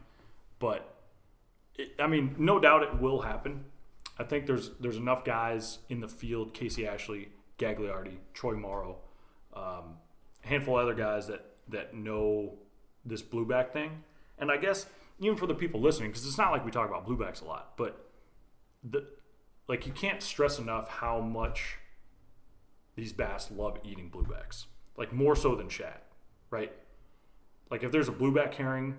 [0.60, 0.93] But
[1.76, 3.65] it, I mean, no doubt it will happen.
[4.19, 8.97] I think there's there's enough guys in the field: Casey Ashley, Gagliardi, Troy Morrow,
[9.54, 9.97] um,
[10.43, 12.56] a handful of other guys that that know
[13.06, 14.04] this blueback thing.
[14.39, 14.88] And I guess
[15.19, 17.73] even for the people listening, because it's not like we talk about bluebacks a lot,
[17.78, 18.10] but
[18.84, 19.06] the
[19.67, 21.77] like you can't stress enough how much
[22.95, 24.65] these bass love eating bluebacks.
[24.97, 25.99] Like more so than shad,
[26.49, 26.71] right?
[27.69, 28.97] Like if there's a blueback herring,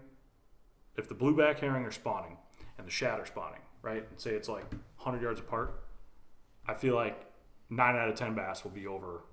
[0.96, 2.37] if the blueback herring are spawning
[2.76, 4.07] and the shad are spawning, right?
[4.09, 5.83] And say it's like 100 yards apart,
[6.66, 7.24] I feel like
[7.70, 9.24] 9 out of 10 bass will be over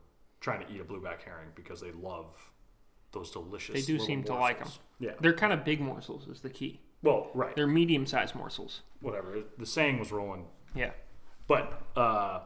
[0.42, 2.52] trying to eat a blueback herring because they love
[3.12, 4.70] those delicious They do seem to like them.
[5.00, 5.12] Yeah.
[5.20, 6.80] they're kind of big morsels is the key.
[7.04, 7.56] Well, right.
[7.56, 8.82] They're medium-sized morsels.
[9.02, 9.44] Whatever.
[9.58, 10.92] The saying was rolling Yeah,
[11.48, 12.42] But uh,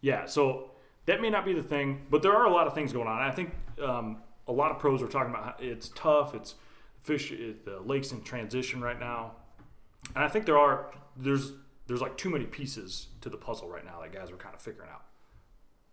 [0.00, 0.70] yeah, so
[1.06, 3.20] that may not be the thing, but there are a lot of things going on.
[3.20, 6.34] I think um, a lot of pros are talking about it's tough.
[6.34, 6.54] It's
[7.02, 7.32] fish.
[7.32, 9.32] It, the lake's in transition right now,
[10.14, 11.52] and I think there are there's
[11.86, 14.62] there's like too many pieces to the puzzle right now that guys are kind of
[14.62, 15.02] figuring out.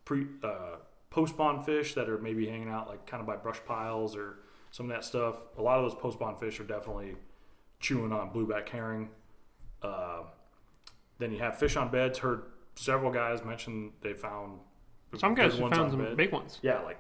[0.06, 0.78] Pre uh,
[1.10, 4.40] post spawn fish that are maybe hanging out like kind of by brush piles or
[4.72, 5.36] some of that stuff.
[5.58, 7.16] A lot of those post spawn fish are definitely
[7.80, 9.10] chewing on blueback herring.
[9.82, 10.24] Uh,
[11.20, 12.20] then you have fish on beds.
[12.20, 12.44] Heard
[12.76, 14.60] several guys mention they found
[15.18, 16.18] some guys found some bed.
[16.18, 16.60] big ones.
[16.62, 17.00] Yeah, like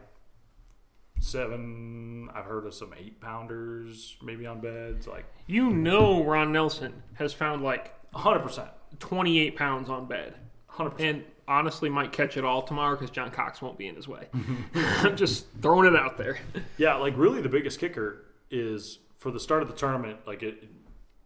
[1.20, 2.30] seven.
[2.34, 5.08] I've heard of some eight pounders maybe on beds.
[5.08, 10.36] Like You know, Ron Nelson has found like hundred percent, 28 pounds on bed.
[10.68, 11.18] hundred percent.
[11.18, 14.28] and honestly might catch it all tomorrow because John Cox won't be in his way.
[14.76, 16.38] I'm just throwing it out there.
[16.78, 20.20] Yeah, like really the biggest kicker is for the start of the tournament.
[20.28, 20.64] Like it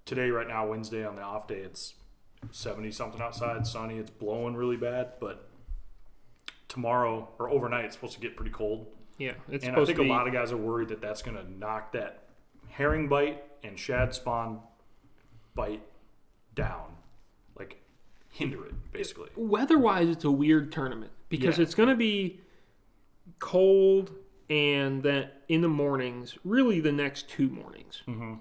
[0.06, 1.94] today, right now, Wednesday on the off day, it's
[2.50, 3.98] seventy something outside, sunny.
[3.98, 5.48] It's blowing really bad, but
[6.68, 8.88] tomorrow or overnight, it's supposed to get pretty cold.
[9.18, 10.10] Yeah, it's and I think to be.
[10.10, 12.24] a lot of guys are worried that that's going to knock that
[12.70, 14.60] herring bite and shad spawn
[15.54, 15.84] bite
[16.56, 16.96] down,
[17.60, 17.82] like
[18.30, 19.30] hinder it basically.
[19.36, 21.64] weather-wise, it's a weird tournament because Yeah.
[21.64, 22.40] it's going to be
[23.40, 24.12] cold
[24.50, 28.34] and then in the mornings, really the next two mornings, Mm-hmm.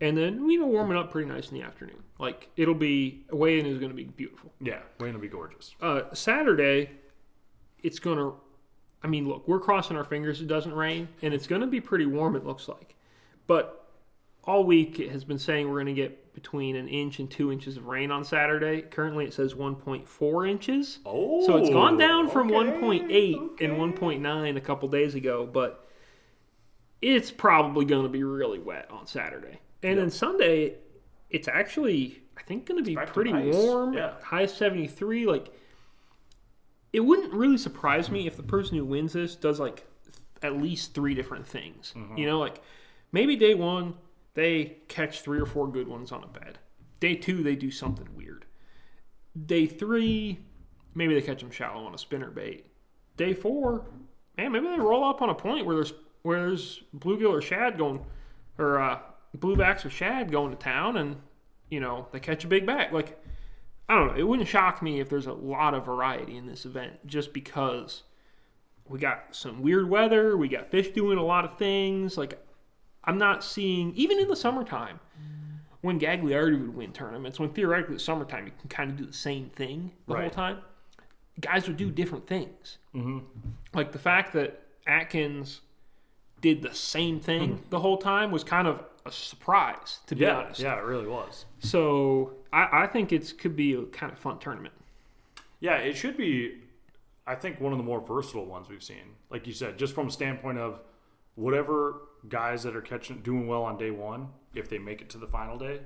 [0.00, 2.02] And then you know warming up pretty nice in the afternoon.
[2.18, 4.52] Like it'll be away and is going to be beautiful.
[4.60, 5.74] Yeah, going will be gorgeous.
[5.80, 6.90] Uh, Saturday,
[7.82, 8.34] it's going to
[9.02, 11.80] I mean, look, we're crossing our fingers it doesn't rain, and it's going to be
[11.80, 12.96] pretty warm, it looks like.
[13.46, 13.86] But
[14.44, 17.52] all week it has been saying we're going to get between an inch and two
[17.52, 18.82] inches of rain on Saturday.
[18.82, 20.98] Currently it says 1.4 inches.
[21.04, 25.86] Oh, So it's gone down from okay, 1.8 and 1.9 a couple days ago, but
[27.02, 29.60] it's probably going to be really wet on Saturday.
[29.82, 30.74] And then Sunday,
[31.30, 33.54] it's actually, I think, going to be pretty nice.
[33.54, 33.92] warm.
[33.94, 34.14] Yeah.
[34.22, 35.26] High 73.
[35.26, 35.52] Like,
[36.92, 39.86] it wouldn't really surprise me if the person who wins this does like
[40.42, 41.92] at least three different things.
[41.96, 42.16] Mm-hmm.
[42.16, 42.60] You know, like
[43.12, 43.94] maybe day one,
[44.34, 46.58] they catch three or four good ones on a bed.
[47.00, 48.44] Day two, they do something weird.
[49.46, 50.40] Day three,
[50.94, 52.66] maybe they catch them shallow on a spinner bait.
[53.16, 53.84] Day four,
[54.36, 57.78] man, maybe they roll up on a point where there's where there's bluegill or shad
[57.78, 58.04] going,
[58.58, 58.98] or uh,
[59.36, 61.16] bluebacks or shad going to town, and
[61.70, 62.92] you know they catch a big bag.
[62.92, 63.22] Like
[63.88, 66.64] I don't know, it wouldn't shock me if there's a lot of variety in this
[66.64, 68.02] event, just because
[68.88, 72.16] we got some weird weather, we got fish doing a lot of things.
[72.16, 72.42] Like
[73.04, 75.00] I'm not seeing even in the summertime
[75.80, 79.12] when Gagliardi would win tournaments, when theoretically it's summertime you can kind of do the
[79.12, 80.58] same thing the whole time.
[81.40, 82.78] Guys would do different things.
[82.94, 83.18] Mm-hmm.
[83.72, 85.60] Like the fact that Atkins
[86.40, 90.36] did the same thing the whole time was kind of a surprise, to be Yeah,
[90.38, 90.60] honest.
[90.60, 91.44] yeah, it really was.
[91.60, 94.74] So I, I think it's could be a kind of fun tournament.
[95.60, 96.58] Yeah, it should be.
[97.26, 99.16] I think one of the more versatile ones we've seen.
[99.30, 100.80] Like you said, just from a standpoint of
[101.34, 105.18] whatever guys that are catching doing well on day one, if they make it to
[105.18, 105.80] the final day,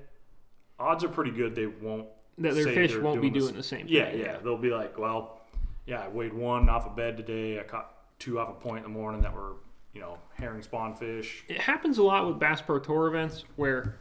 [0.78, 2.06] odds are pretty good they won't.
[2.38, 4.20] That their fish won't be the doing the same Yeah, thing.
[4.20, 5.40] yeah, They'll be like, well,
[5.86, 7.58] yeah, I weighed one off a bed today.
[7.60, 9.56] I caught two off a point in the morning that were,
[9.94, 11.44] you know, herring spawn fish.
[11.48, 13.96] It happens a lot with Bass Pro Tour events where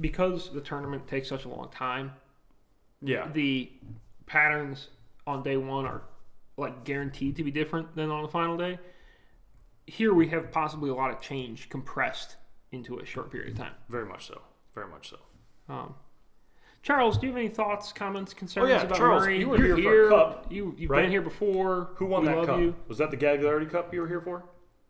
[0.00, 2.12] because the tournament takes such a long time,
[3.00, 3.70] Yeah, the
[4.26, 4.88] patterns
[5.26, 6.02] on day one are
[6.56, 8.78] like guaranteed to be different than on the final day.
[9.86, 12.36] Here we have possibly a lot of change compressed
[12.72, 13.72] into a short period of time.
[13.88, 14.40] very much so.
[14.74, 15.18] Very much so.
[15.68, 15.94] Um,
[16.82, 19.38] Charles, do you have any thoughts, comments, concerns Oh, yeah, about Charles, Murray?
[19.38, 21.02] you were You're here for a cup, You, you've right?
[21.02, 21.90] been here before.
[21.96, 22.58] Who won We that cup?
[22.58, 22.74] You.
[22.88, 24.44] Was that the Gagliardi Cup you were here for?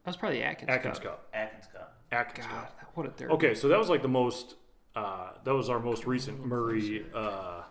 [0.05, 1.05] That was probably Atkins, Atkins Cup.
[1.05, 1.29] Cup.
[1.33, 1.97] Atkins Cup.
[2.11, 2.91] Atkins God, Cup.
[2.95, 3.31] what a third.
[3.33, 4.57] Okay, so that was like the most.
[4.95, 7.62] Uh, that was our most recent Murray uh,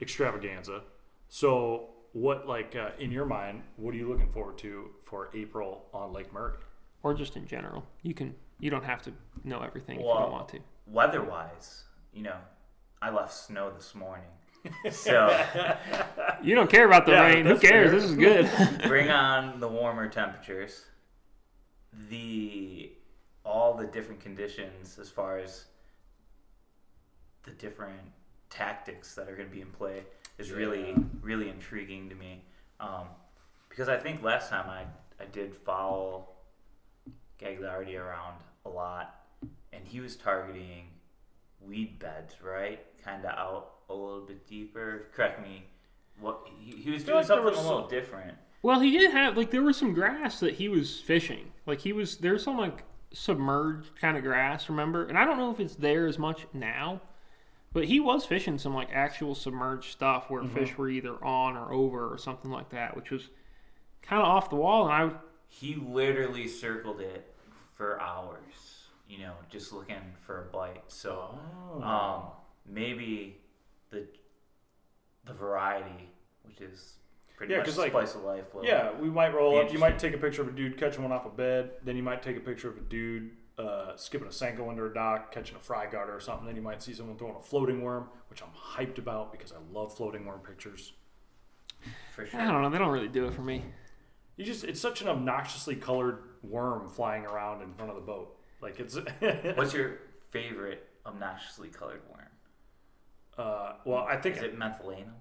[0.00, 0.82] extravaganza.
[1.28, 3.62] So, what like uh, in your mind?
[3.76, 6.54] What are you looking forward to for April on Lake Murray?
[7.02, 7.84] Or just in general.
[8.02, 8.34] You can.
[8.60, 9.12] You don't have to
[9.44, 10.58] know everything if you Well- don't want to.
[10.88, 11.82] Weather-wise,
[12.14, 12.36] you know,
[13.02, 14.24] I left snow this morning,
[14.92, 15.36] so
[16.44, 17.44] You don't care about the Yeah, rain.
[17.44, 17.90] Who that's cares?
[17.90, 18.00] fair.
[18.00, 18.48] This is good.
[18.88, 20.84] bring on the warmer temperatures.
[22.08, 22.92] The
[23.44, 25.66] all the different conditions as far as
[27.44, 28.00] the different
[28.50, 30.02] tactics that are going to be in play
[30.38, 30.98] is really Yeah.
[31.20, 32.42] really intriguing to me.
[32.80, 33.08] Um,
[33.68, 34.84] because I think last time I
[35.22, 36.28] I did follow
[37.40, 39.26] Gagliardi around a lot,
[39.72, 40.90] and he was targeting
[41.60, 42.80] weed beds, right?
[43.02, 45.06] Kind of out a little bit deeper.
[45.14, 45.64] Correct me.
[46.20, 48.36] What he, he was doing like something was a little different.
[48.62, 51.52] Well, he did have like there was some grass that he was fishing.
[51.66, 55.06] Like he was there's some like submerged kind of grass, remember?
[55.06, 57.00] And I don't know if it's there as much now,
[57.72, 60.54] but he was fishing some like actual submerged stuff where Mm-hmm.
[60.54, 63.28] fish were either on or over or something like that, which was
[64.02, 64.88] kind of off the wall.
[64.88, 65.16] And I
[65.48, 67.32] He literally circled it
[67.76, 70.82] for hours, you know, just looking for a bite.
[70.88, 71.38] So,
[71.74, 71.82] Oh.
[71.82, 72.22] um,
[72.66, 73.38] maybe
[73.90, 74.06] the
[75.24, 76.08] the variety,
[76.44, 76.98] which is
[77.36, 78.54] pretty Yeah, much 'cause, the like- spice of life.
[78.54, 79.72] Will, Yeah, we might roll up.
[79.72, 81.72] You might take a picture of a dude catching one off a bed.
[81.84, 84.92] Then you might take a picture of a dude uh, skipping a Senko under a
[84.92, 86.46] dock, catching a fry garter or something.
[86.46, 89.56] Then you might see someone throwing a floating worm, which I'm hyped about because I
[89.72, 90.92] love floating worm pictures.
[92.14, 93.64] for I don't know, they don't really do it for me.
[94.36, 98.36] You just it's such an obnoxiously colored worm flying around in front of the boat.
[98.60, 98.96] Like it's
[99.56, 102.28] What's your favorite obnoxiously colored worm?
[103.38, 105.12] uh, well, I think Is it mentholanum?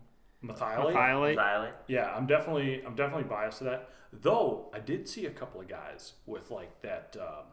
[0.46, 0.94] Methylate.
[0.94, 1.36] Merthiolate.
[1.36, 1.74] Violet?
[1.88, 3.90] Yeah, I'm definitely I'm definitely biased to that.
[4.14, 7.16] Though I did see a couple of guys with like that.
[7.20, 7.46] Um,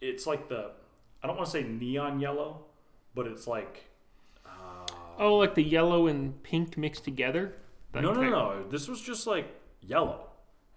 [0.00, 0.72] it's like the
[1.22, 2.64] I don't want to say neon yellow,
[3.14, 3.84] but it's like
[4.44, 4.86] uh,
[5.18, 7.54] Oh, like the yellow and pink mixed together.
[7.94, 8.64] Like no no no.
[8.68, 9.46] This was just like
[9.80, 10.28] yellow,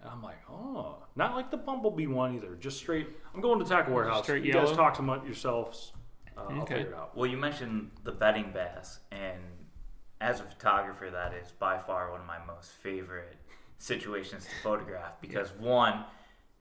[0.02, 2.56] and I'm like oh, not like the bumblebee one either.
[2.56, 3.08] Just straight.
[3.34, 4.24] I'm going to Tackle Warehouse.
[4.24, 4.68] Straight you yellow?
[4.68, 5.94] guys talk among yourselves.
[6.38, 7.16] Uh, I'll figure it out.
[7.16, 9.42] Well, you mentioned the betting bass, and
[10.26, 13.38] as a photographer, that is by far one of my most favorite
[13.78, 16.04] situations to photograph because one,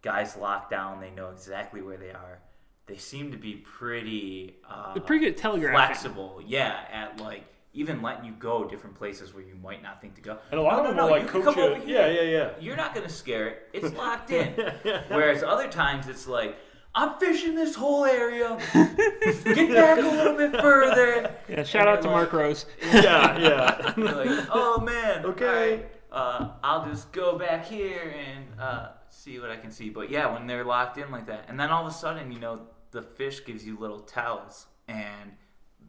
[0.03, 2.41] guys locked down, they know exactly where they are.
[2.87, 5.75] They seem to be pretty, uh, pretty good at telegraphing.
[5.79, 6.43] flexible.
[6.45, 10.21] Yeah, at like even letting you go different places where you might not think to
[10.21, 10.39] go.
[10.51, 11.83] And a lot No, of no, them no, will like coach come you.
[11.87, 12.51] Yeah, yeah, yeah.
[12.61, 13.69] You're not gonna scare it.
[13.73, 14.53] It's locked in.
[15.09, 16.59] Whereas other times it's like,
[16.97, 18.57] I'm fishing this whole area.
[18.73, 21.35] Get back a little bit further.
[21.49, 22.67] Yeah, shout out to you're Mark Rose.
[22.83, 23.93] yeah, yeah.
[23.97, 25.25] Like, oh man.
[25.27, 25.47] Okay.
[25.47, 29.91] alright, Uh, I'll just go back here and uh, see what I can see.
[29.91, 32.39] But yeah, when they're locked in like that, and then all of a sudden, you
[32.39, 35.33] know, the fish gives you little tells, and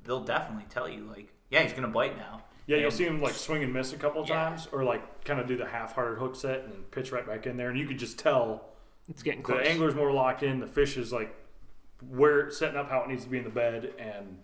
[0.03, 2.41] they'll definitely tell you like, yeah, he's gonna bite now.
[2.65, 4.35] Yeah, you'll see him like swing and miss a couple Yeah.
[4.49, 7.57] times, or like kind of do the half-hearted hook set and pitch right back in
[7.57, 8.69] there, and you could just tell
[9.09, 9.65] It's getting the close.
[9.67, 10.59] angler's more locked in.
[10.59, 11.35] The fish is like
[12.09, 14.39] where setting up how it needs to be in the bed and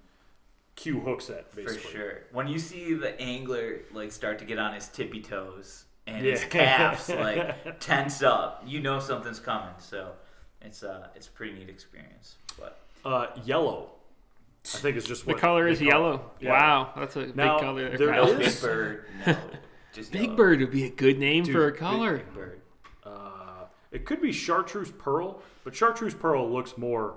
[0.75, 1.77] cue hook set basically.
[1.79, 2.21] For sure.
[2.31, 6.41] When you see the angler like start to get on his tippy toes and his
[6.41, 6.47] Yeah.
[6.49, 9.73] calves like tense up, you know something's coming.
[9.79, 10.11] So
[10.61, 12.37] it's uh it's a pretty neat experience.
[12.59, 13.89] But Uh, yellow,
[14.63, 15.91] I think it's just what the color is call it.
[15.91, 16.31] yellow.
[16.39, 16.51] Yeah.
[16.51, 17.97] Wow, that's a Now, big color there.
[17.97, 19.37] there no big bird, no.
[19.93, 20.35] Just Big yellow.
[20.35, 22.17] Bird would be a good name Dude, for a big- color.
[22.19, 22.60] Big bird.
[23.91, 27.15] Uh, it could be chartreuse pearl, but chartreuse pearl looks more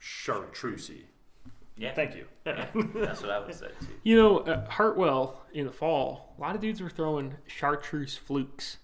[0.00, 1.02] chartreusey.
[1.76, 1.94] Yeah.
[1.94, 2.26] Thank you.
[2.46, 3.86] Yeah, that's what I would say too.
[4.02, 8.76] You know, at Hartwell in the fall, a lot of dudes were throwing chartreuse flukes.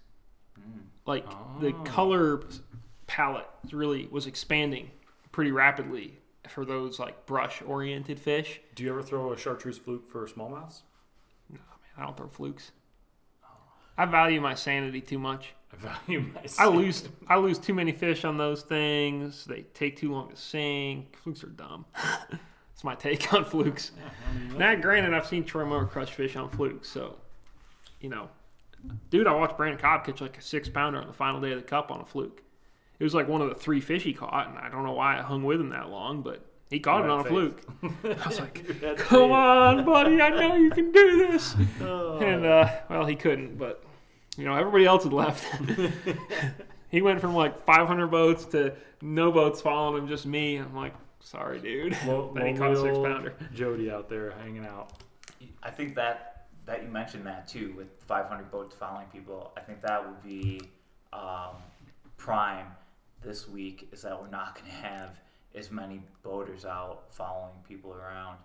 [1.04, 1.24] Like
[1.60, 1.82] the Oh.
[1.84, 2.42] color
[3.06, 4.90] palette really was expanding
[5.30, 8.60] pretty rapidly for those like brush oriented fish.
[8.74, 10.82] Do you ever throw a chartreuse fluke for smallmouths?
[11.50, 11.62] No, man,
[11.98, 12.72] I don't throw flukes.
[13.98, 15.54] I value my sanity too much.
[15.72, 16.42] I value my.
[16.58, 19.44] I lose I lose too many fish on those things.
[19.44, 21.16] They take too long to sink.
[21.22, 21.84] Flukes are dumb.
[21.94, 23.92] That's my take on flukes.
[24.56, 27.16] Now, granted, I've seen Troy Morrow crush fish on flukes, so
[28.00, 28.28] you know,
[29.10, 31.58] dude, I watched Brandon Cobb catch like a six pounder on the final day of
[31.58, 32.42] the cup on a fluke.
[32.98, 35.18] It was like one of the three fish he caught, and I don't know why
[35.18, 37.62] I hung with him that long, but he caught it on a fluke.
[38.04, 38.66] I was like,
[38.98, 39.32] "Come faith.
[39.32, 42.18] on, buddy, I know you can do this." Oh.
[42.18, 43.84] And uh, well, he couldn't, but
[44.36, 45.44] you know, everybody else had left.
[46.90, 50.56] he went from like 500 boats to no boats following him, just me.
[50.56, 51.96] I'm like, sorry, dude.
[52.06, 53.34] Lo- then he caught a six pounder.
[53.54, 54.92] Jody out there hanging out.
[55.62, 56.32] I think that
[56.66, 59.52] that you mentioned that too with 500 boats following people.
[59.56, 60.60] I think that would be
[61.12, 61.56] um,
[62.16, 62.66] prime
[63.22, 63.88] this week.
[63.92, 65.20] Is that we're not going to have
[65.54, 68.36] as many boaters out following people around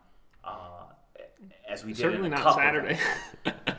[0.43, 0.84] uh,
[1.67, 2.97] as we did Certainly not Saturday.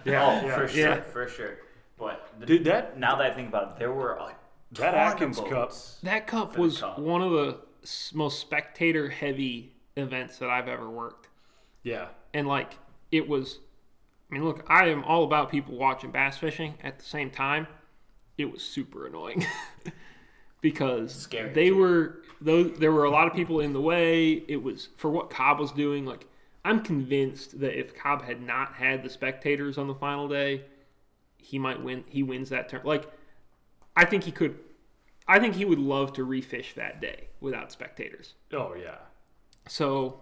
[0.05, 0.55] Yeah, oh, yeah.
[0.57, 1.01] for sure, Yeah.
[1.01, 1.59] for sure.
[2.03, 4.35] But the, Dude, that now that I think about it, there were a
[4.73, 6.99] That ton Atkins of Cup- that cup was Cup.
[6.99, 7.59] one of the
[8.15, 11.29] most spectator heavy events that I've ever worked.
[11.83, 12.09] yeah.
[12.35, 12.79] And like,
[13.11, 13.59] it was,
[14.31, 16.75] I mean, look, I am all about people watching bass fishing.
[16.83, 17.67] At the same time,
[18.39, 19.45] it was super annoying
[20.61, 21.77] because Scary, they too.
[21.77, 22.79] were those.
[22.79, 24.43] There were a lot of people in the way.
[24.49, 26.07] It was for what Cobb was doing.
[26.07, 26.27] Like,
[26.65, 30.63] I'm convinced that if Cobb had not had the spectators on the final day,
[31.43, 32.05] he might win.
[32.09, 32.83] He wins that turn.
[32.85, 33.11] Like,
[33.97, 34.59] I think he could.
[35.29, 38.35] I think he would love to refish that day without spectators.
[38.53, 38.99] Oh yeah.
[39.69, 40.21] So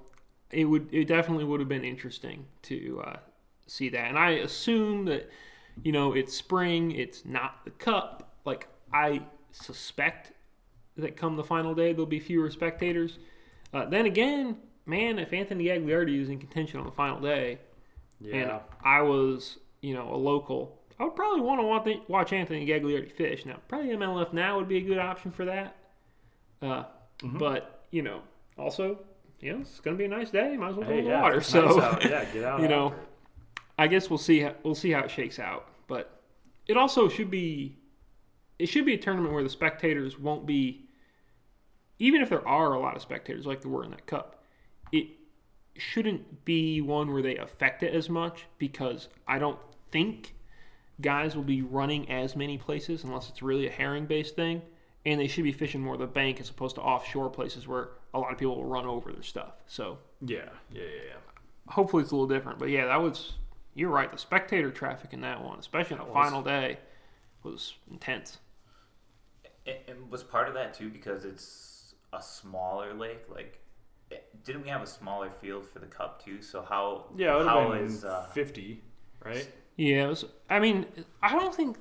[0.50, 3.16] it would it definitely would have been interesting to uh,
[3.66, 4.08] see that.
[4.08, 5.30] And I assume that
[5.82, 8.34] you know it's spring, it's not the cup.
[8.44, 10.32] Like I suspect
[10.96, 13.18] that come the final day there'll be fewer spectators.
[13.72, 17.58] Uh, then again, man, if Anthony Gagliardi is in contention on the final day,
[18.20, 18.34] yeah.
[18.34, 18.60] and.
[18.82, 23.10] I was you know a local, I would probably want to watch, watch Anthony Gagliardi
[23.10, 23.46] fish.
[23.46, 25.74] Now, probably MLF now would be a good option for that.
[26.62, 26.84] Uh,
[27.22, 27.38] Mm-hmm.
[27.38, 28.22] But you know,
[28.56, 28.98] also,
[29.40, 30.56] you know, it's gonna be a nice day.
[30.56, 31.40] Might as well go Hey, in the yeah, water.
[31.40, 32.60] So, nice yeah, get out.
[32.60, 33.00] you know, after.
[33.78, 34.40] I guess we'll see.
[34.40, 35.66] How, we'll see how it shakes out.
[35.86, 36.22] But
[36.66, 37.76] it also should be.
[38.58, 40.86] It should be a tournament where the spectators won't be.
[41.98, 44.42] Even if there are a lot of spectators, like there were in that cup,
[44.92, 45.08] it
[45.76, 49.58] shouldn't be one where they affect it as much because I don't
[49.92, 50.34] think
[51.00, 54.62] guys will be running as many places unless it's really a herring based thing.
[55.06, 58.18] And they should be fishing more the bank as opposed to offshore places where a
[58.18, 59.52] lot of people will run over their stuff.
[59.66, 61.12] So Yeah, yeah, yeah, yeah.
[61.72, 62.58] hopefully it's a little different.
[62.58, 63.32] But yeah, that was
[63.74, 64.10] you're right.
[64.12, 66.78] The spectator traffic in that one, especially on the was- final day,
[67.42, 68.38] was intense.
[69.64, 73.22] It, it was part of that too because it's a smaller lake.
[73.32, 73.58] Like,
[74.44, 76.42] didn't we have a smaller field for the cup too?
[76.42, 78.82] So how Yeah, it would how have been is, uh, fifty,
[79.24, 79.48] right?
[79.80, 80.84] Yeah, was, I mean,
[81.22, 81.78] I don't think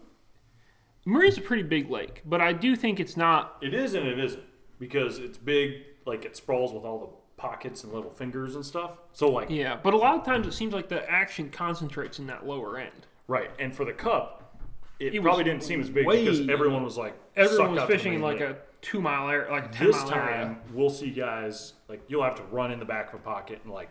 [1.05, 3.57] Murray's a pretty big lake, but I do think it's not.
[3.61, 4.43] It is and it isn't
[4.79, 8.99] because it's big, like it sprawls with all the pockets and little fingers and stuff.
[9.11, 12.27] So like, Yeah, but a lot of times it seems like the action concentrates in
[12.27, 13.05] that lower end.
[13.27, 14.57] right, and for the cup,
[14.99, 18.13] it, It probably didn't seem as big way- because everyone was like Everyone was fishing
[18.13, 20.57] in like a two mile area, like This time, area.
[20.73, 23.73] we'll see guys like you'll have to run in the back of a pocket and
[23.73, 23.89] like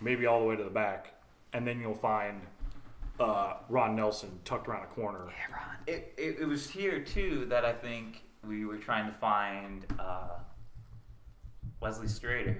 [0.00, 1.14] maybe all the way to the back
[1.52, 2.40] and then you'll find
[3.20, 5.26] uh, Ron Nelson tucked around a corner.
[5.26, 9.84] Yeah, It, it, it was here too that I think we were trying to find
[9.98, 10.38] uh,
[11.80, 12.56] Wesley Strader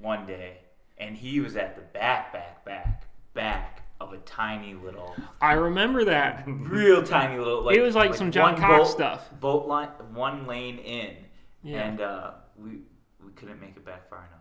[0.00, 0.58] one day,
[0.98, 6.04] and he was at the back, back, back, back of a tiny little, I remember
[6.04, 6.44] that.
[6.46, 7.62] real tiny little.
[7.64, 9.40] Like, It was like some John one Cox boat- stuff.
[9.40, 11.16] Boat line, one lane in,
[11.64, 11.82] Yeah.
[11.88, 12.82] and uh, we
[13.24, 14.37] we couldn't make it back far enough.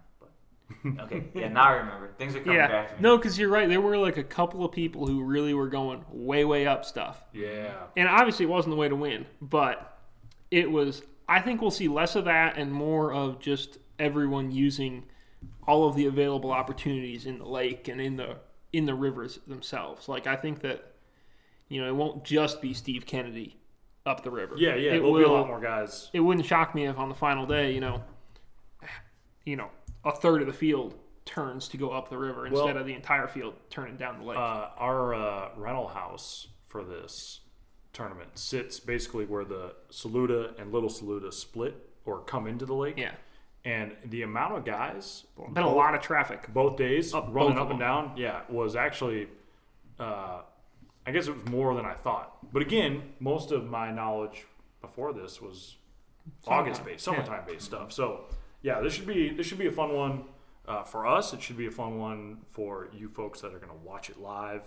[1.02, 2.10] Okay, yeah, now I remember.
[2.18, 2.68] Things are coming Yeah.
[2.68, 3.02] back to me.
[3.02, 3.68] No, because you're right.
[3.68, 7.24] There were like a couple of people who really were going way, way up stuff.
[7.34, 7.74] Yeah.
[7.96, 10.00] And obviously, it wasn't the way to win, but
[10.52, 11.04] it was.
[11.28, 15.04] I think we'll see less of that and more of just everyone using
[15.68, 18.38] all of the available opportunities in the lake and in the
[18.72, 20.08] in the rivers themselves.
[20.08, 20.94] Like I think that
[21.68, 23.58] you know it won't just be Steve Kennedy
[24.06, 24.56] up the river.
[24.58, 24.92] Yeah, yeah.
[24.92, 26.10] It There'll be a lot more guys.
[26.14, 28.04] It wouldn't shock me if on the final day, you know,
[29.44, 29.70] you know,
[30.08, 30.96] a third of the field
[31.26, 34.26] turns to go up the river instead Well- of the entire field turning down the
[34.26, 34.38] lake.
[34.38, 37.42] Uh, our uh, rental house for this
[37.94, 42.96] tournament sits basically where the Saluda and Little Saluda split or come into the lake.
[42.98, 43.12] yeah,
[43.66, 46.48] And the amount of guys, been a lot of traffic.
[46.54, 49.28] both days, Up running both up and down, yeah, was actually,
[50.00, 50.42] uh,
[51.06, 52.38] I guess it was more than I thought.
[52.54, 54.46] But again, most of my knowledge
[54.80, 55.76] before this was
[56.46, 57.14] August based, yeah.
[57.16, 57.92] summertime based stuff.
[57.92, 58.26] So
[58.62, 60.24] yeah, this should be this should be a fun one
[60.68, 61.34] uh, for us.
[61.34, 64.20] It should be a fun one for you folks that are going to watch it
[64.20, 64.64] live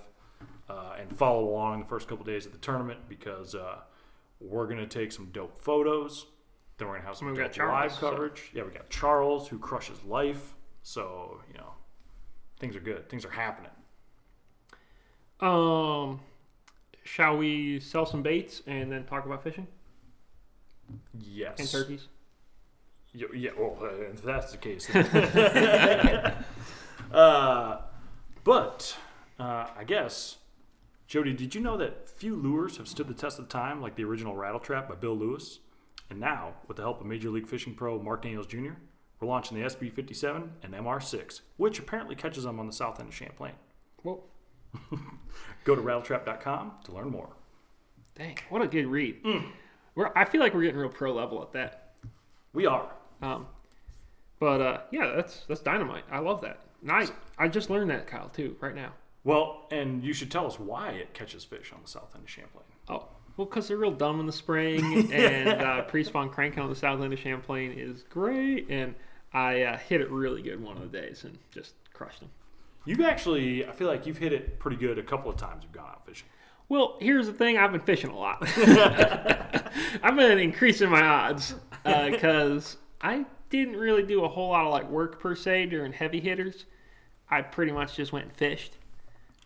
[0.69, 3.79] uh, and follow along the first couple days of the tournament because uh,
[4.41, 6.27] we're going to take some dope photos.
[6.79, 8.51] Then we're going to have some got dope live Charles, so- coverage.
[8.55, 10.55] Yeah, we got Charles who crushes life.
[10.83, 11.75] So you know,
[12.59, 13.09] things are good.
[13.11, 13.71] Things are happening.
[15.41, 16.21] Um,
[17.05, 19.67] shall we sell some baits and then talk about fishing
[21.19, 21.59] Yes.
[21.59, 22.09] and turkeys?
[23.13, 23.77] Yeah, well,
[24.13, 24.89] if that's the case.
[27.13, 27.79] uh,
[28.45, 28.97] but
[29.39, 30.37] uh, I guess,
[31.07, 34.05] Jody, did you know that few lures have stood the test of time, like the
[34.05, 35.59] original Rattle Trap by Bill Lewis?
[36.09, 38.73] And now, with the help of Major League Fishing pro Mark Daniels Jr.,
[39.21, 43.09] we're launching the SB 57 and MR6, which apparently catches them on the south end
[43.11, 43.53] of Champlain.
[44.03, 44.25] Well,
[45.65, 47.31] Go to rattletrap.com to learn more.
[48.15, 49.17] dang, what a good read.
[49.95, 51.95] We're, I feel like we're getting real pro level at that.
[52.53, 52.91] We are.
[53.23, 53.47] Um,
[54.39, 56.05] but uh, yeah, that's that's dynamite.
[56.11, 56.61] I love that.
[56.83, 57.07] And I
[57.39, 58.93] I just learned that, Kyle, too, right now.
[59.23, 62.31] Well, and you should tell us why it catches fish on the south end of
[62.31, 62.65] Champlain.
[62.89, 63.05] Oh,
[63.37, 67.03] well, because they're real dumb in the spring, and uh, pre-spawn cranking on the south
[67.03, 68.69] end of Champlain is great.
[68.71, 68.95] And
[69.33, 72.31] I uh, hit it really good one of the days and just crushed them.
[72.87, 75.73] You've actually, I feel like you've hit it pretty good a couple of times you've
[75.73, 76.29] gone out fishing.
[76.71, 78.39] Well, here's the thing: I've been fishing a lot.
[80.03, 81.55] I've been increasing my odds
[81.85, 86.21] because I didn't really do a whole lot of like work per se during heavy
[86.21, 86.67] hitters.
[87.31, 88.75] I pretty much just went and fished.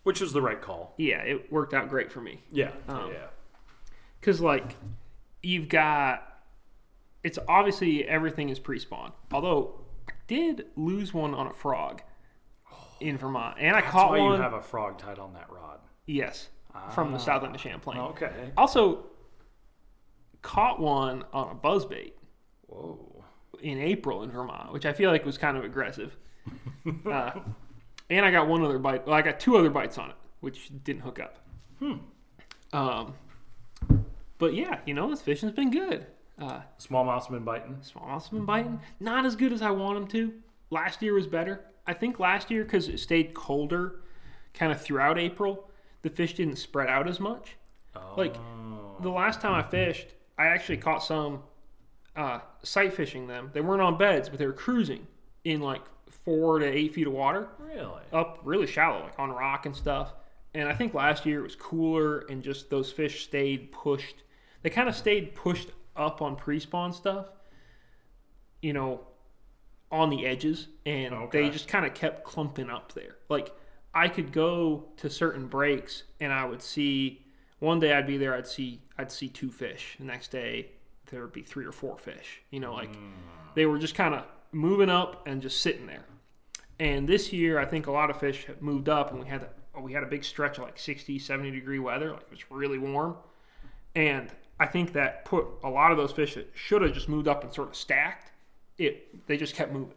[0.04, 0.94] Which was the right call.
[0.98, 2.40] Yeah, it worked out great for me.
[2.50, 2.72] Yeah.
[2.88, 3.26] Um, yeah.
[4.20, 4.76] Because, like,
[5.42, 6.30] you've got.
[7.22, 9.12] It's obviously everything is pre spawn.
[9.32, 12.02] Although, I did lose one on a frog
[13.00, 13.56] in Vermont.
[13.58, 14.36] And I That's caught why one.
[14.36, 15.78] you have a frog tied on that rod.
[16.06, 16.48] yes,
[16.94, 17.98] from the south end of Champlain.
[17.98, 18.30] Okay.
[18.58, 19.06] Also,
[20.42, 22.12] caught one on a buzzbait
[22.66, 23.13] Whoa.
[23.62, 26.16] In April in Vermont, which I feel like was kind of aggressive.
[27.06, 27.30] uh,
[28.10, 29.06] and I got one other bite.
[29.06, 31.38] Well, I got two other bites on it, which didn't hook up.
[32.72, 33.14] Um,
[34.38, 36.06] but yeah, you know, this fishing's been good.
[36.40, 37.76] Uh, Smallmouth's been biting.
[37.82, 38.80] Smallmouth's been biting.
[39.00, 40.32] Not as good as I want them to.
[40.70, 41.60] Last year was better.
[41.86, 44.00] I think last year, because it stayed colder
[44.54, 45.70] kind of throughout April,
[46.02, 47.56] the fish didn't spread out as much.
[48.16, 48.96] Like, Oh.
[49.00, 51.42] the last time I fished, I actually caught some
[52.16, 53.50] uh, sight fishing them.
[53.52, 55.06] They weren't on beds, but they were cruising
[55.44, 55.82] in like
[56.24, 58.02] four to eight feet of water Really?
[58.12, 60.14] up really shallow, like on rock and stuff.
[60.54, 64.22] And I think last year it was cooler and just those fish stayed pushed.
[64.62, 67.26] They kind of stayed pushed up on pre spawn stuff,
[68.62, 69.00] you know,
[69.90, 70.68] on the edges.
[70.86, 71.42] And Okay.
[71.42, 73.16] they just kind of kept clumping up there.
[73.28, 73.52] Like
[73.92, 77.26] I could go to certain breaks and I would see
[77.58, 79.96] one day I'd be there, I'd see I'd see two fish.
[79.98, 80.70] The next day
[81.10, 82.42] there would be three or four fish.
[82.50, 82.90] You know, like
[83.54, 86.04] they were just kind of moving up and just sitting there.
[86.80, 89.46] And this year, I think a lot of fish have moved up, and we had
[89.74, 92.12] a, we had a big stretch of like 60, 70 degree weather.
[92.12, 93.16] Like it was really warm,
[93.94, 97.28] and I think that put a lot of those fish that should have just moved
[97.28, 98.32] up and sort of stacked.
[98.78, 99.94] It they just kept moving,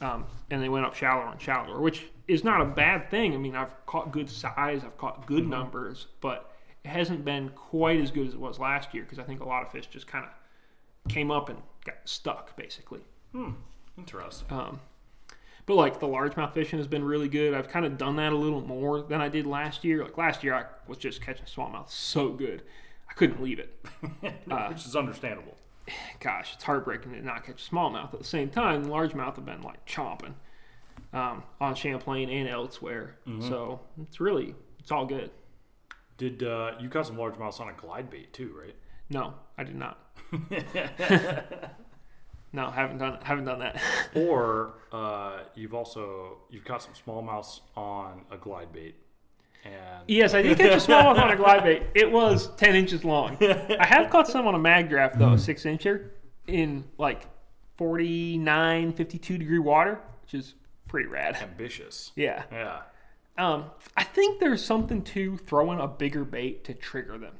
[0.00, 3.34] um, and they went up shallower and shallower, which is not a bad thing.
[3.34, 6.53] I mean, I've caught good size, I've caught good numbers, but
[6.84, 9.62] hasn't been quite as good as it was last year because I think a lot
[9.64, 13.00] of fish just kind of came up and got stuck, basically.
[13.32, 13.50] Hmm.
[13.98, 14.46] Interesting.
[14.50, 14.80] Um,
[15.66, 17.54] But like the largemouth fishing has been really good.
[17.54, 20.02] I've kind of done that a little more than I did last year.
[20.04, 22.62] Like last year, I was just catching smallmouth so good,
[23.08, 23.74] I couldn't leave it.
[24.50, 25.56] Uh, which is understandable.
[26.20, 28.12] Gosh, it's heartbreaking to not catch smallmouth.
[28.12, 30.34] At the same time, largemouth have been like chomping
[31.12, 33.16] um, on Champlain and elsewhere.
[33.40, 35.30] So it's really it's all good.
[36.16, 38.74] Did uh, you caught some largemouths on a glide bait too, right?
[39.10, 39.98] No, I did not.
[42.52, 43.80] no, haven't done haven't done that.
[44.14, 48.94] Or uh, you've also you've caught some smallmouths on a glide bait,
[49.64, 51.82] and Yes, I did catch a smallmouth on a glide bait.
[51.94, 53.36] It was 10 inches long.
[53.42, 56.10] I have caught some on a mag draft, though, a six incher,
[56.46, 57.26] in like
[57.76, 60.54] 49, 52 degree water, which is
[60.86, 61.36] pretty rad.
[61.42, 62.12] ambitious.
[62.14, 62.44] Yeah.
[62.52, 62.82] Yeah.
[63.36, 63.64] Um,
[63.96, 67.34] I think there's something to throwing a bigger bait to trigger them.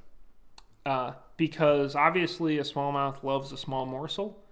[0.85, 4.45] Uh, because obviously a smallmouth loves a small morsel,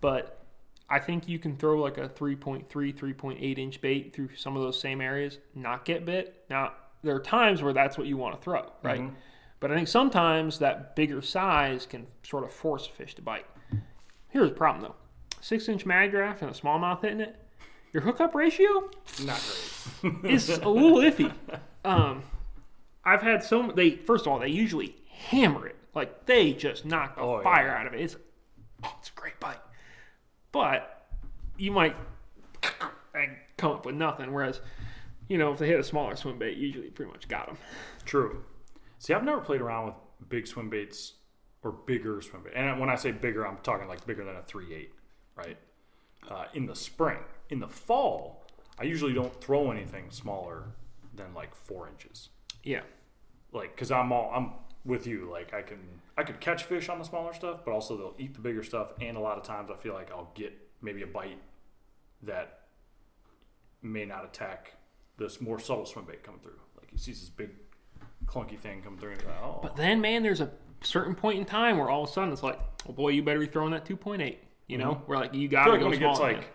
[0.00, 0.44] but
[0.88, 4.78] I think you can throw like a 3.3, 3.8 inch bait through some of those
[4.80, 6.44] same areas, not get bit.
[6.50, 6.72] Now,
[7.02, 9.00] there are times where that's what you want to throw, right?
[9.60, 13.46] But I think sometimes that bigger size can sort of force a fish to bite.
[14.28, 14.96] Here's the problem though
[15.40, 17.36] six inch mag draft and a smallmouth hitting it,
[17.92, 18.90] your hookup ratio
[19.24, 19.42] Not
[20.02, 20.24] great.
[20.32, 21.32] is a little iffy.
[21.84, 22.22] Um,
[23.04, 27.16] I've had so they first of all they usually hammer it like they just knock
[27.16, 28.00] the Oh, fire out of it.
[28.00, 28.16] It's
[28.84, 29.60] oh, it's a great bite,
[30.52, 31.08] but
[31.58, 31.96] you might
[33.14, 34.32] and come up with nothing.
[34.32, 34.60] Whereas
[35.28, 37.56] you know if they hit a smaller swim bait, usually you pretty much got them.
[38.04, 38.44] True.
[38.98, 39.94] See, I've never played around with
[40.28, 41.14] big swim baits
[41.62, 42.52] or bigger swim bait.
[42.54, 44.92] And when I say bigger, I'm talking like bigger than a three eight,
[45.36, 45.56] right?
[46.28, 47.18] Uh, in the spring,
[47.50, 48.44] in the fall,
[48.78, 50.64] I usually don't throw anything smaller
[51.14, 52.30] than like four inches.
[52.62, 52.82] Yeah,
[53.52, 54.52] Like, cause I'm all I'm
[54.84, 55.28] with you.
[55.30, 55.78] Like, I can
[56.16, 58.92] I could catch fish on the smaller stuff, but also they'll eat the bigger stuff.
[59.00, 61.40] And a lot of times, I feel like I'll get maybe a bite
[62.22, 62.60] that
[63.82, 64.74] may not attack
[65.16, 66.60] this more subtle swim bait coming through.
[66.76, 67.50] Like he sees this big
[68.26, 70.50] clunky thing come through, and like, oh, but then man, there's a
[70.82, 73.40] certain point in time where all of a sudden it's like, oh boy, you better
[73.40, 74.40] be throwing that two point eight.
[74.66, 74.88] You mm-hmm.
[74.88, 76.48] know, where like you got to like go when it gets like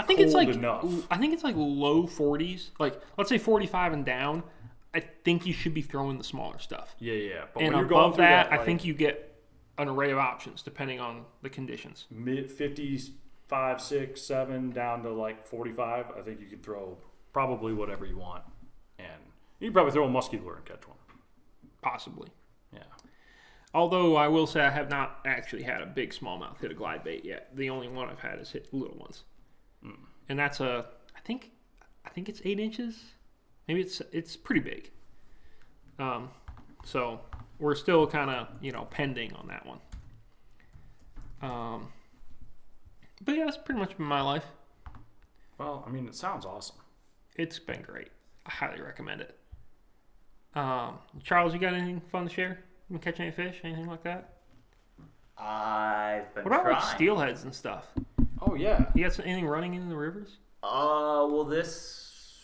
[0.00, 0.84] I think it's like enough.
[1.10, 2.70] I think it's like low 40s.
[2.78, 4.42] Like let's say 45 and down.
[4.92, 6.96] I think you should be throwing the smaller stuff.
[6.98, 7.44] yeah, yeah.
[7.54, 9.26] But and when you're going above that, that, I think you get
[9.78, 12.06] an array of options depending on the conditions.
[12.10, 13.12] mid fifties,
[13.48, 16.06] five, six, seven, down to like forty five.
[16.18, 16.96] I think you can throw
[17.32, 18.42] probably whatever you want,
[18.98, 19.22] and
[19.60, 20.96] you can probably throw a musky lure and catch one.
[21.82, 22.28] Possibly.
[22.72, 22.80] Yeah.
[23.72, 27.04] Although I will say I have not actually had a big smallmouth hit a glide
[27.04, 27.54] bait yet.
[27.54, 29.22] The only one I've had is hit little ones,
[29.82, 29.90] Hmm.
[30.28, 31.50] and that's a I think
[32.04, 32.98] I think it's eight inches.
[33.68, 34.90] Maybe it's it's pretty big.
[35.98, 36.30] Um,
[36.84, 37.20] so
[37.58, 39.78] we're still kind of you know pending on that one.
[41.42, 41.88] Um,
[43.24, 44.44] but yeah, that's pretty much been my life.
[45.58, 46.76] Well, I mean, it sounds awesome.
[47.36, 48.08] It's been great.
[48.46, 49.38] I highly recommend it.
[50.54, 52.60] Um, Charles, you got anything fun to share?
[52.88, 54.38] You been catching any fish, anything like that?
[55.38, 57.86] I've been What about like steelheads and stuff?
[58.50, 58.86] Oh yeah.
[58.94, 60.38] You got some- anything running in the rivers?
[60.60, 62.42] Uh, well, this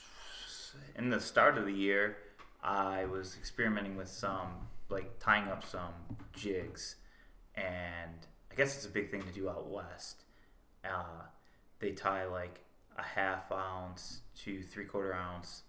[0.95, 2.17] in the start of the year,
[2.63, 5.93] I was experimenting with some like tying up some
[6.33, 6.95] jigs,
[7.57, 10.23] and I guess it's a big thing to do out west.
[10.85, 11.25] Uh,
[11.81, 12.61] they tie like
[12.97, 15.63] a half ounce to three quarter ounce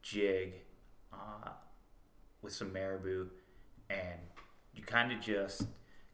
[0.00, 0.54] jig
[1.12, 1.50] uh,
[2.40, 3.28] with some marabou,
[3.90, 4.18] and
[4.74, 5.66] you kind of just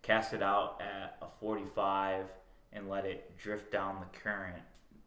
[0.02, 2.26] cast it out at a 45
[2.72, 4.62] and let it drift down the current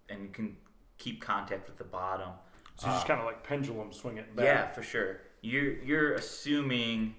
[0.10, 0.56] and you can
[0.98, 2.30] keep contact with the bottom.
[2.78, 4.46] So you just kind of like pendulum swing it back.
[4.46, 5.22] Yeah, for sure.
[5.42, 7.16] You're you're assuming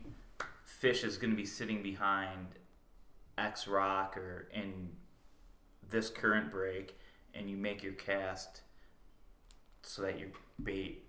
[0.64, 2.49] fish is going to be sitting behind
[3.38, 4.90] X rock or in
[5.90, 6.99] this current break,
[7.34, 8.62] and you make your cast
[9.82, 10.28] so that your
[10.62, 11.05] bait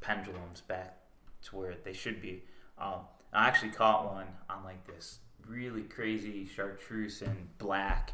[0.00, 0.98] pendulums back
[1.42, 2.44] to where they should be.
[2.78, 3.00] Um,
[3.32, 8.12] I actually caught one on like this really crazy chartreuse and black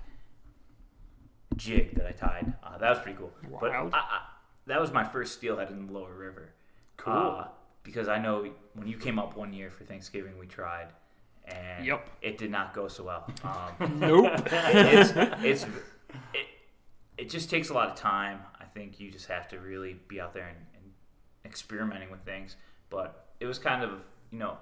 [1.56, 2.52] jig that I tied.
[2.62, 3.32] Uh, that was pretty cool.
[3.60, 4.20] But I, I,
[4.66, 6.52] that was my first steelhead in the lower river.
[6.96, 7.12] Cool.
[7.12, 7.48] Uh,
[7.82, 10.88] because I know when you came up one year for Thanksgiving, we tried,
[11.44, 12.08] and Yep.
[12.22, 13.30] it did not go so well.
[13.44, 14.32] Um, Nope.
[14.46, 15.12] it's,
[15.44, 15.64] it's
[16.32, 16.46] it,
[17.18, 18.40] it just takes a lot of time.
[18.60, 20.92] I think you just have to really be out there and, and
[21.44, 22.56] experimenting with things.
[22.90, 24.56] But it was kind of you know,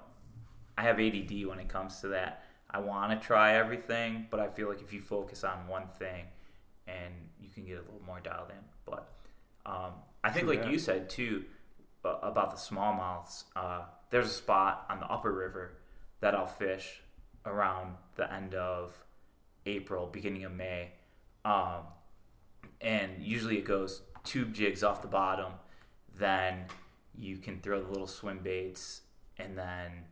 [0.77, 2.43] I have ADD when it comes to that.
[2.69, 6.25] I want to try everything, but I feel like if you focus on one thing,
[6.87, 8.63] and you can get a little more dialed in.
[8.85, 9.11] But
[9.65, 10.71] um, I think, True like that.
[10.71, 11.45] you said too,
[12.05, 13.45] uh, about the smallmouths.
[13.55, 15.77] Uh, there's a spot on the upper river
[16.19, 17.01] that I'll fish
[17.45, 18.93] around the end of
[19.65, 20.91] April, beginning of May.
[21.45, 21.83] Um,
[22.81, 25.53] and usually it goes tube jigs off the bottom.
[26.17, 26.65] Then
[27.17, 29.01] you can throw the little swim baits,
[29.37, 30.05] and then,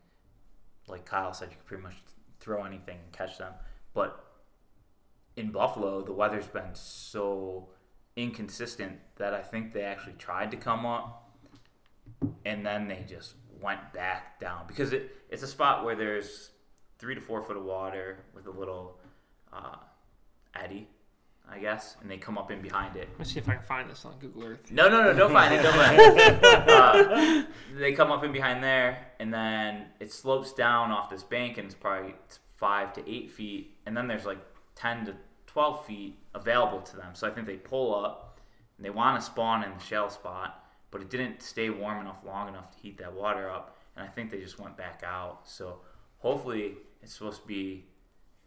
[0.88, 1.96] like Kyle said, you can pretty much
[2.40, 3.54] throw anything and catch them.
[3.94, 4.24] But
[5.36, 7.70] in Buffalo, the weather's been so
[8.16, 11.30] inconsistent that I think they actually tried to come up,
[12.46, 16.50] and then they just went back down because it, it's a spot where there's
[16.98, 19.00] three to four foot of water with a little
[19.54, 19.76] uh,
[20.56, 20.88] eddy,
[21.50, 23.10] I guess, and they come up in behind it.
[23.18, 24.72] Let's see if I can find this on Google Earth.
[24.72, 25.64] No, no, no, don't find it.
[25.64, 26.42] Don't find it.
[26.72, 27.44] Uh,
[27.78, 31.66] they come up in behind there, and then it slopes down off this bank, and
[31.66, 32.14] it's probably
[32.58, 34.40] five to eight feet, and then there's like
[34.82, 35.14] ten to
[35.48, 37.14] twelve feet available to them.
[37.14, 38.40] So I think they pull up,
[38.78, 42.20] and they want to spawn in the shell spot, but it didn't stay warm enough
[42.26, 45.42] long enough to heat that water up, and I think they just went back out.
[45.44, 45.80] So
[46.20, 47.86] hopefully, it's supposed to be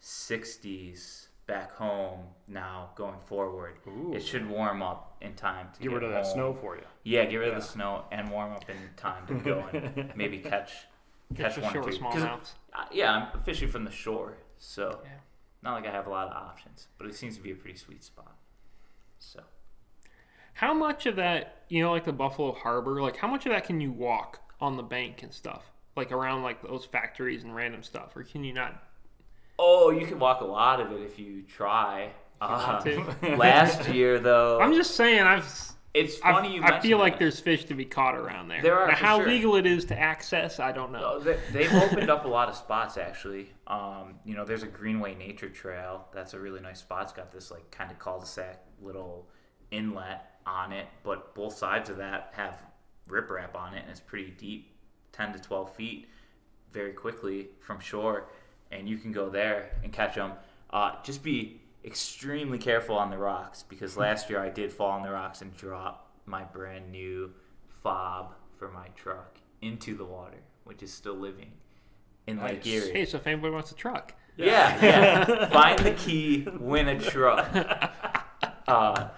[0.03, 3.75] 60s back home now going forward.
[3.87, 4.13] Ooh.
[4.15, 6.83] It should warm up in time to Get rid of that snow for you.
[7.03, 10.39] Yeah, get rid of the snow and warm up in time to go and maybe
[10.39, 10.73] catch
[11.35, 11.91] Catch catch one or two.
[11.93, 11.99] two.
[12.03, 12.51] 'Cause, smallmouths.
[12.75, 15.11] uh, yeah, I'm fishing from the shore, so Yeah.
[15.65, 17.79] Not like I have a lot of options, but it seems to be a pretty
[17.79, 18.37] sweet spot.
[19.19, 19.43] So
[20.55, 23.65] How much of that, you know, like the Buffalo Harbor, like how much of that
[23.65, 25.65] can you walk on the bank and stuff,
[25.97, 28.83] like around like those factories and random stuff, or can you not?
[29.59, 32.11] Oh, you can walk a lot of it if you try.
[32.41, 32.83] Uh,
[33.37, 35.47] last year, though, I'm just saying, I've.
[35.95, 38.61] It's funny you I feel like there's fish to be caught around there.
[38.61, 39.29] There are, how sure.
[39.29, 41.21] legal it is to access, I don't know.
[41.21, 43.53] They, they've opened up a lot of spots actually.
[43.69, 46.09] Um, you know, there's a Greenway Nature Trail.
[46.13, 47.05] That's a really nice spot.
[47.05, 49.29] It's got this like kind of cul-de-sac little
[49.71, 52.59] inlet on it, but both sides of that have
[53.09, 54.77] riprap on it, and it's pretty deep,
[55.13, 56.09] 10 to 12 feet,
[56.73, 58.29] very quickly from shore,
[58.73, 60.33] and you can go there and catch them.
[60.71, 65.03] Uh, just be extremely careful on the rocks because last year I did fall on
[65.03, 67.31] the rocks and drop my brand new
[67.83, 71.53] fob for my truck into the water, which is still living
[72.27, 72.67] in Lake Nice.
[72.67, 72.93] Erie.
[72.93, 75.49] Hey, so if anybody wants a truck, Yeah, yeah.
[75.53, 77.49] Find the key, win a truck.
[78.67, 79.09] Uh,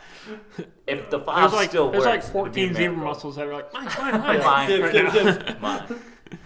[0.88, 2.96] if the fob there's like still there's works, like it would be a 14 zebra
[3.04, 4.40] mussels that are like mine, mine, mine.
[4.40, 4.68] Mine.
[4.68, 5.60] Dip, dip, dip.
[5.60, 5.84] Mine.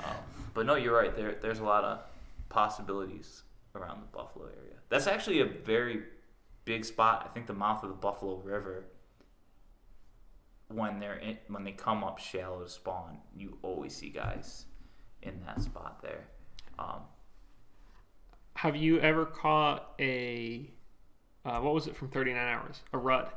[0.05, 0.17] Um,
[0.53, 1.17] but no, you're right.
[1.17, 2.01] There, there's a lot of
[2.51, 3.43] possibilities
[3.75, 4.75] around the Buffalo area.
[4.89, 6.03] That's actually a very
[6.65, 7.25] big spot.
[7.25, 8.85] I think the mouth of the Buffalo River.
[10.69, 14.67] When they're in, when they come up shallow to spawn, you always see guys
[15.23, 16.29] in that spot there.
[16.79, 17.01] Um,
[18.55, 20.71] Have you ever caught a
[21.45, 22.83] uh, what was it from 39 hours?
[22.93, 23.31] A rudd.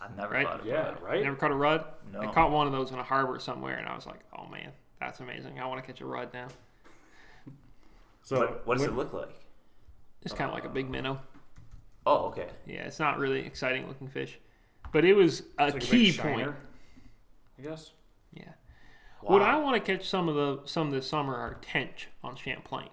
[0.00, 0.46] I've never Right?
[0.46, 1.02] caught a Yeah, bud.
[1.02, 1.22] right?
[1.22, 1.84] Never caught a rudd?
[2.10, 2.20] No.
[2.22, 4.70] I caught one of those in a harbor somewhere, and I was like, oh man,
[4.98, 5.60] that's amazing.
[5.60, 6.48] I want to catch a rudd now.
[8.22, 9.34] So what, what does when- it look like?
[10.22, 11.18] It's kind of like a big minnow.
[12.06, 12.48] Oh, okay.
[12.66, 14.38] Yeah, it's not really exciting looking fish,
[14.92, 16.52] but it was a it's like a key point.
[17.58, 17.92] I guess.
[18.32, 18.44] Yeah.
[19.22, 22.36] What I want to catch some of the some of this summer are tench on
[22.36, 22.88] Champlain.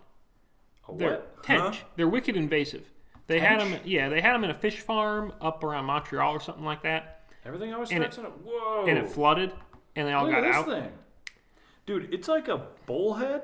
[0.89, 1.43] A They're what?
[1.43, 1.84] tench.
[1.97, 2.89] They're wicked invasive.
[3.28, 3.78] They had them.
[3.84, 7.23] Yeah, they had them in a fish farm up around Montreal or something like that,
[7.45, 8.86] Everything always And starts in a whoa.
[8.88, 9.51] and it flooded,
[9.97, 10.65] and they all Look got at this out.
[10.67, 10.91] thing,
[11.86, 12.13] dude.
[12.13, 13.41] It's like a bullhead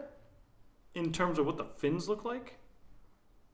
[0.95, 2.57] in terms of what the fins look like,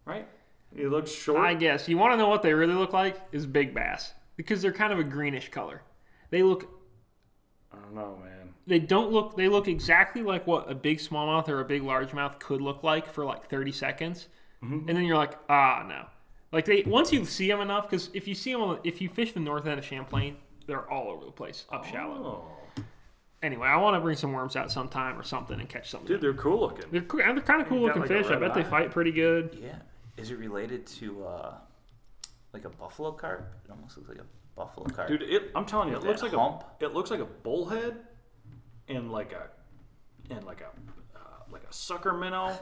[0.05, 0.27] right?
[0.75, 1.39] It looks short.
[1.39, 4.61] I guess you want to know what they really look like is big bass because
[4.61, 5.81] they're kind of a greenish color.
[6.29, 6.69] They look.
[7.73, 8.53] I don't know, man.
[8.67, 9.35] They don't look.
[9.35, 13.11] They look exactly like what a big smallmouth or a big largemouth could look like
[13.11, 14.27] for like 30 seconds,
[14.63, 14.89] Mm-hmm.
[14.89, 16.05] and then you're like, ah, no.
[16.51, 19.31] Like they once you see them enough, because if you see them, if you fish
[19.33, 20.35] the north end of Champlain,
[20.67, 22.43] they're all over the place, up shallow.
[23.41, 26.07] Anyway, I want to bring some worms out sometime or something and catch something.
[26.07, 26.85] dude, they're cool looking.
[26.91, 28.25] They're, cool- they're kind of cool looking like fish.
[28.27, 29.57] I red bet they fight pretty good.
[29.61, 29.75] Yeah.
[30.17, 31.53] Is it related to uh,
[32.53, 33.49] like a buffalo carp?
[33.63, 34.25] It almost looks like a
[34.57, 35.07] buffalo carp.
[35.07, 36.65] Dude, it, I'm telling you, it looks like hump?
[36.81, 37.95] a it looks like a bullhead
[38.89, 39.47] and like a
[40.33, 41.19] and like a uh,
[41.49, 42.57] like a sucker minnow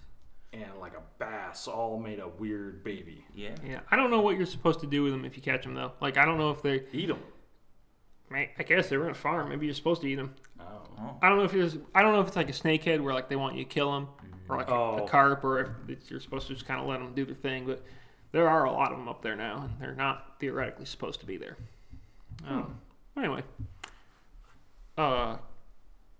[0.54, 3.24] and like a bass all made a weird baby.
[3.34, 3.54] Yeah.
[3.66, 5.74] Yeah, I don't know what you're supposed to do with them if you catch them
[5.74, 5.92] though.
[6.00, 6.82] Like I don't know if they.
[6.92, 7.18] Eat them.
[8.34, 9.48] I guess they're in a farm.
[9.48, 10.34] Maybe you're supposed to eat them.
[10.60, 11.16] Oh.
[11.22, 11.76] I don't know if there's.
[11.94, 13.92] I don't know if it's like a snakehead where like they want you to kill
[13.92, 14.08] them,
[14.48, 15.06] or like a, a Oh.
[15.06, 17.66] carp, or if it's, you're supposed to just kind of let them do their thing.
[17.66, 17.82] But
[18.30, 21.26] there are a lot of them up there now, and they're not theoretically supposed to
[21.26, 21.56] be there.
[22.48, 22.78] Um,
[23.16, 23.42] anyway,
[24.98, 25.36] uh,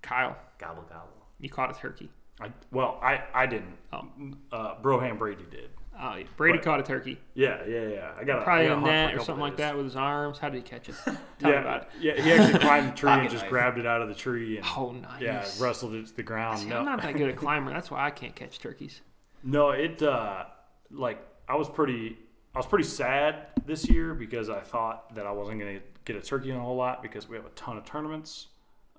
[0.02, 1.08] Kyle, Gobble gobble.
[1.40, 2.10] you caught a turkey.
[2.40, 3.76] I, well, I I didn't.
[3.92, 4.06] Oh.
[4.50, 5.70] Uh, Broham Brady did.
[5.98, 8.12] Uh, Brady But- caught a turkey, Yeah, yeah, yeah.
[8.18, 9.84] I got a, probably I a got hunt for net or something like that with
[9.84, 10.38] his arms.
[10.38, 10.94] How did he catch it?
[11.04, 11.16] Tell
[11.52, 11.88] Yeah, about it.
[12.00, 12.20] yeah.
[12.20, 13.50] He actually climbed the tree and just knife.
[13.50, 15.20] grabbed it out of the tree and Oh, nice.
[15.20, 16.60] yeah, wrestled it to the ground.
[16.60, 17.70] See, no, I'm not that good a climber.
[17.72, 19.00] That's why I can't catch turkeys.
[19.44, 20.44] no, it uh,
[20.90, 21.18] like
[21.48, 22.16] I was pretty
[22.54, 26.16] I was pretty sad this year because I thought that I wasn't going to get
[26.16, 28.48] a turkey in a whole lot because we have a ton of tournaments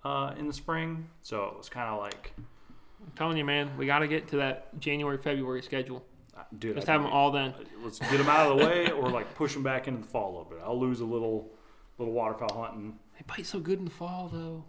[0.06, 1.10] uh, in the spring.
[1.22, 4.38] So it was kind of like, I'm telling you, man, we got to get to
[4.38, 6.04] that January February schedule.
[6.54, 7.54] Uh, dude, Just have them all then.
[7.84, 10.28] let's get them out of the way or like push them back into the fall
[10.30, 10.60] a little bit.
[10.64, 11.52] I'll lose a little,
[11.98, 13.00] little waterfowl hunting.
[13.16, 14.66] They bite so good in the fall, though.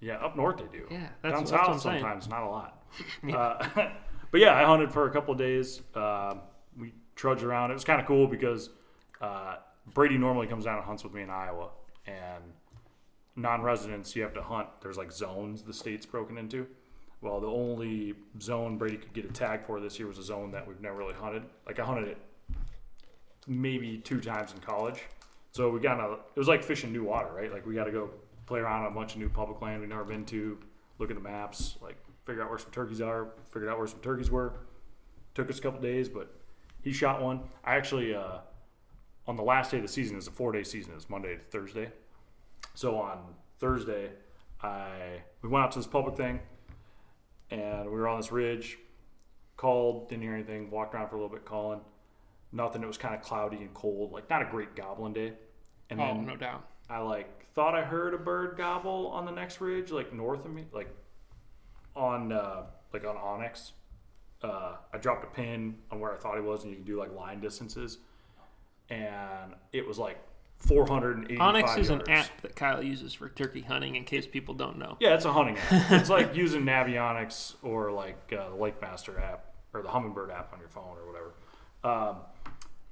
[0.00, 0.86] Yeah, up north they do.
[0.90, 2.00] Yeah, that's, Down that's what I'm south saying.
[2.00, 2.82] sometimes, not a lot.
[3.32, 3.68] uh,
[4.30, 5.80] but yeah, I hunted for a couple of days.
[5.94, 6.40] Um
[6.78, 7.70] we trudged around.
[7.70, 8.70] It was kind of cool because
[9.20, 9.56] uh,
[9.94, 11.70] Brady normally comes down and hunts with me in Iowa,
[12.06, 12.44] and
[13.34, 14.68] non-residents you have to hunt.
[14.82, 16.66] There's like zones the state's broken into.
[17.20, 20.50] Well, the only zone Brady could get a tag for this year was a zone
[20.52, 21.42] that we've never really hunted.
[21.66, 22.18] Like I hunted it
[23.46, 25.02] maybe two times in college.
[25.52, 27.52] So we got a, it was like fishing new water, right?
[27.52, 28.10] Like we got to go
[28.44, 30.58] play around on a bunch of new public land we've never been to,
[30.98, 34.00] look at the maps, like figure out where some turkeys are, figured out where some
[34.00, 34.52] turkeys were.
[35.34, 36.34] Took us a couple days, but
[36.82, 37.40] he shot one.
[37.64, 38.38] I actually, uh,
[39.26, 41.42] on the last day of the season, it's a four day season, it's Monday to
[41.42, 41.90] Thursday.
[42.74, 43.18] So on
[43.58, 44.10] Thursday,
[44.62, 46.40] I we went out to this public thing,
[47.50, 48.78] and we were on this ridge.
[49.56, 50.70] Called, didn't hear anything.
[50.70, 51.80] Walked around for a little bit, calling.
[52.52, 52.82] Nothing.
[52.82, 55.32] It was kind of cloudy and cold, like not a great goblin day.
[55.90, 56.66] And oh, then no doubt.
[56.88, 60.52] I like thought I heard a bird gobble on the next ridge, like north of
[60.52, 60.88] me, like
[61.94, 63.72] on uh, like on onX.
[64.42, 66.98] Uh, I dropped a pin on where I thought he was, and you can do
[66.98, 67.98] like line distances,
[68.90, 70.18] and it was like
[70.58, 73.96] 485 onX is an app that Kyle uses for turkey hunting.
[73.96, 75.90] In case people don't know, Yeah, it's a hunting app.
[75.92, 80.52] it's like using Navionics or like uh, the Lake Master app or the Humminbird app
[80.52, 81.34] on your phone or whatever.
[81.84, 82.16] Um,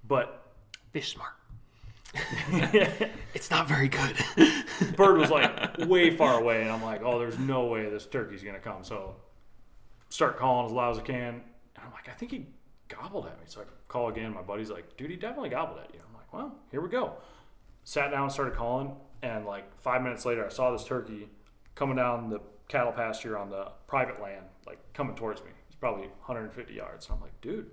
[0.06, 0.46] but
[0.92, 1.32] fish smart.
[3.34, 4.16] it's not very good.
[4.96, 8.42] bird was like way far away, and I'm like, oh, there's no way this turkey's
[8.44, 8.84] gonna come.
[8.84, 9.16] So
[10.10, 12.46] start calling as loud as I can, and I'm like, I think he
[12.88, 13.46] gobbled at me.
[13.46, 14.32] So I call again.
[14.32, 16.00] My buddy's like, dude, he definitely gobbled at you.
[16.06, 17.14] I'm like, well, here we go.
[17.84, 21.28] Sat down, and started calling, and like five minutes later, I saw this turkey
[21.74, 25.50] coming down the cattle pasture on the private land, like coming towards me.
[25.66, 27.06] It's probably 150 yards.
[27.06, 27.70] And I'm like, dude,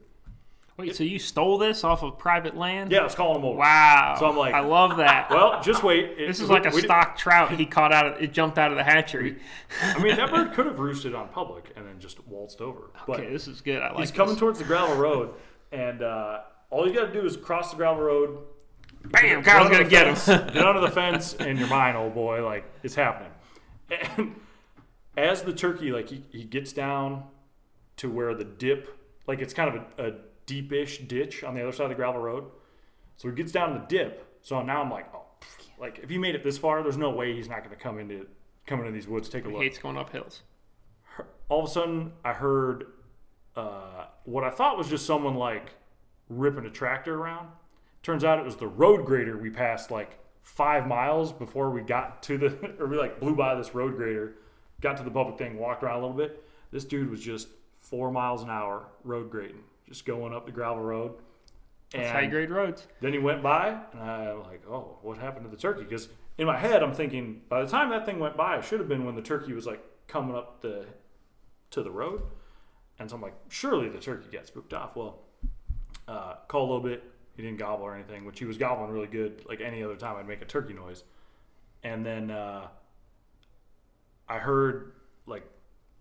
[0.78, 2.91] Wait, so you stole this off of private land?
[2.91, 3.59] yeah, I was calling him over.
[3.59, 4.16] Wow.
[4.20, 5.30] So I'm like- I love that.
[5.32, 6.12] Well, just wait.
[6.18, 8.72] It- this is we- like a stock trout he caught out of it jumped out
[8.72, 9.38] of the hatchery.
[9.82, 12.89] I mean, that bird could have roosted on public and then just waltzed over.
[13.07, 13.82] But Okay, this is good.
[13.82, 15.36] I like he's coming towards the gravel road,
[15.72, 16.39] and uh,
[16.70, 18.39] all you got to do is cross the gravel road.
[19.06, 20.47] Bam, get Kyle's gonna the get him.
[20.54, 22.43] get under the fence, and you're mine, old boy.
[22.45, 23.32] Like it's happening.
[24.18, 24.36] And
[25.18, 27.24] as the turkey, like he, he gets down
[27.97, 28.97] to where the dip,
[29.28, 30.14] like it's kind of a, a
[30.45, 32.45] deepish ditch on the other side of the gravel road.
[33.18, 34.28] So he gets down to the dip.
[34.41, 35.26] So now I'm like, oh,
[35.80, 37.99] like if he made it this far, there's no way he's not going to come
[37.99, 38.28] into
[38.66, 39.30] come into these woods.
[39.30, 40.41] Take a He look hates going up hills.
[41.49, 42.86] all of a sudden I heard
[43.56, 45.74] uh, what I thought was just someone like
[46.30, 47.49] ripping a tractor around.
[48.04, 52.24] Turns out it was the road grader we passed like five miles before we got
[52.24, 54.36] to the, or we like blew by this road grader,
[54.82, 56.43] got to the public thing, walked around a little bit.
[56.72, 57.47] This dude was just
[57.82, 61.14] four miles an hour road grading, just going up the gravel road.
[61.91, 62.88] That's high grade roads.
[63.02, 65.84] then he went by, and I'm like, oh, what happened to the turkey?
[65.84, 68.80] Because in my head, I'm thinking, by the time that thing went by, it should
[68.80, 70.86] have been when the turkey was like coming up the
[71.72, 72.22] to the road.
[72.99, 74.95] And so I'm like, surely the turkey got spooked off.
[74.95, 75.20] Well,
[76.08, 77.04] uh, call a little bit.
[77.42, 80.16] He didn't gobble or anything, which he was gobbling really good, like any other time
[80.16, 81.04] I'd make a turkey noise.
[81.84, 82.68] And then uh,
[84.30, 84.92] I heard
[85.26, 85.44] like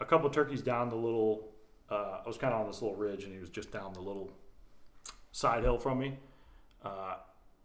[0.01, 1.49] a couple turkeys down the little.
[1.91, 4.03] Uh, I was kind of on this little ridge, and he was just down the
[4.03, 4.31] little
[5.33, 6.19] side hill from me.
[6.85, 7.15] Uh,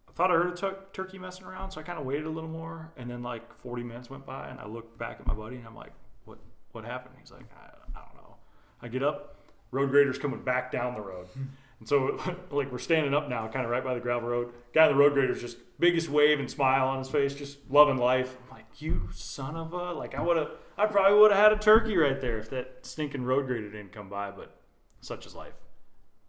[0.08, 2.50] I thought I heard a turkey messing around, so I kind of waited a little
[2.50, 5.58] more, and then like 40 minutes went by, and I looked back at my buddy,
[5.58, 5.92] and I'm like,
[6.24, 6.38] "What?
[6.72, 8.36] What happened?" He's like, "I, I don't know."
[8.82, 9.36] I get up,
[9.72, 11.28] road grader's coming back down the road,
[11.86, 14.54] and so like we're standing up now, kind of right by the gravel road.
[14.74, 17.98] Guy in the road grader's just biggest wave and smile on his face, just loving
[17.98, 18.38] life.
[18.50, 21.52] I'm like, "You son of a!" Like I would have, I probably would have had
[21.54, 24.56] a turkey right there if that stinking road grader didn't come by, but
[25.02, 25.54] such is life.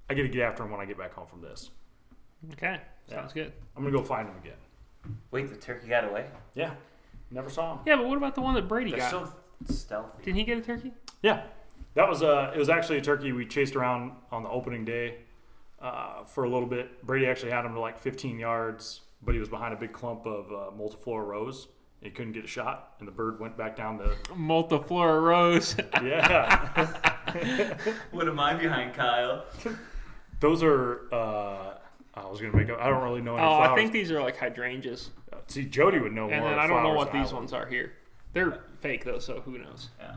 [0.09, 1.70] I get to get after him when I get back home from this.
[2.52, 2.80] Okay,
[3.11, 3.52] sounds good.
[3.76, 4.59] I'm gonna go find him again.
[5.30, 6.26] Wait, the turkey got away?
[6.54, 6.74] Yeah,
[7.30, 7.80] never saw him.
[7.86, 9.11] Yeah, but what about the one that Brady They're got?
[9.11, 9.32] so
[9.72, 10.24] stealthy.
[10.24, 10.92] Didn't he get a turkey?
[11.22, 11.42] Yeah,
[11.94, 15.16] that was uh, it was actually a turkey we chased around on the opening day
[15.80, 17.04] uh, for a little bit.
[17.06, 20.26] Brady actually had him to like 15 yards, but he was behind a big clump
[20.26, 21.68] of uh, multiflora rose.
[22.02, 24.04] He couldn't get a shot, and the bird went back down the.
[24.34, 25.76] Multiflora rose.
[26.02, 26.86] Yeah,
[28.10, 29.44] What am I behind, Kyle?
[30.40, 31.12] those are.
[31.12, 31.74] Uh,
[32.14, 32.70] I was gonna make.
[32.70, 33.70] up I don't really know any oh, flowers.
[33.70, 35.10] I think these are like hydrangeas.
[35.48, 36.50] See, Jody would know And more.
[36.50, 37.92] then I don't know what these ones are here.
[38.32, 39.90] They're fake though, so who knows?
[39.98, 40.16] Yeah.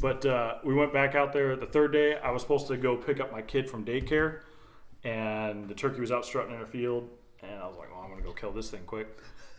[0.00, 2.16] But uh, we went back out there the third day.
[2.16, 4.40] I was supposed to go pick up my kid from daycare,
[5.04, 7.08] and the turkey was out strutting in a field,
[7.42, 9.08] and I was like, "Well, I'm gonna go kill this thing quick."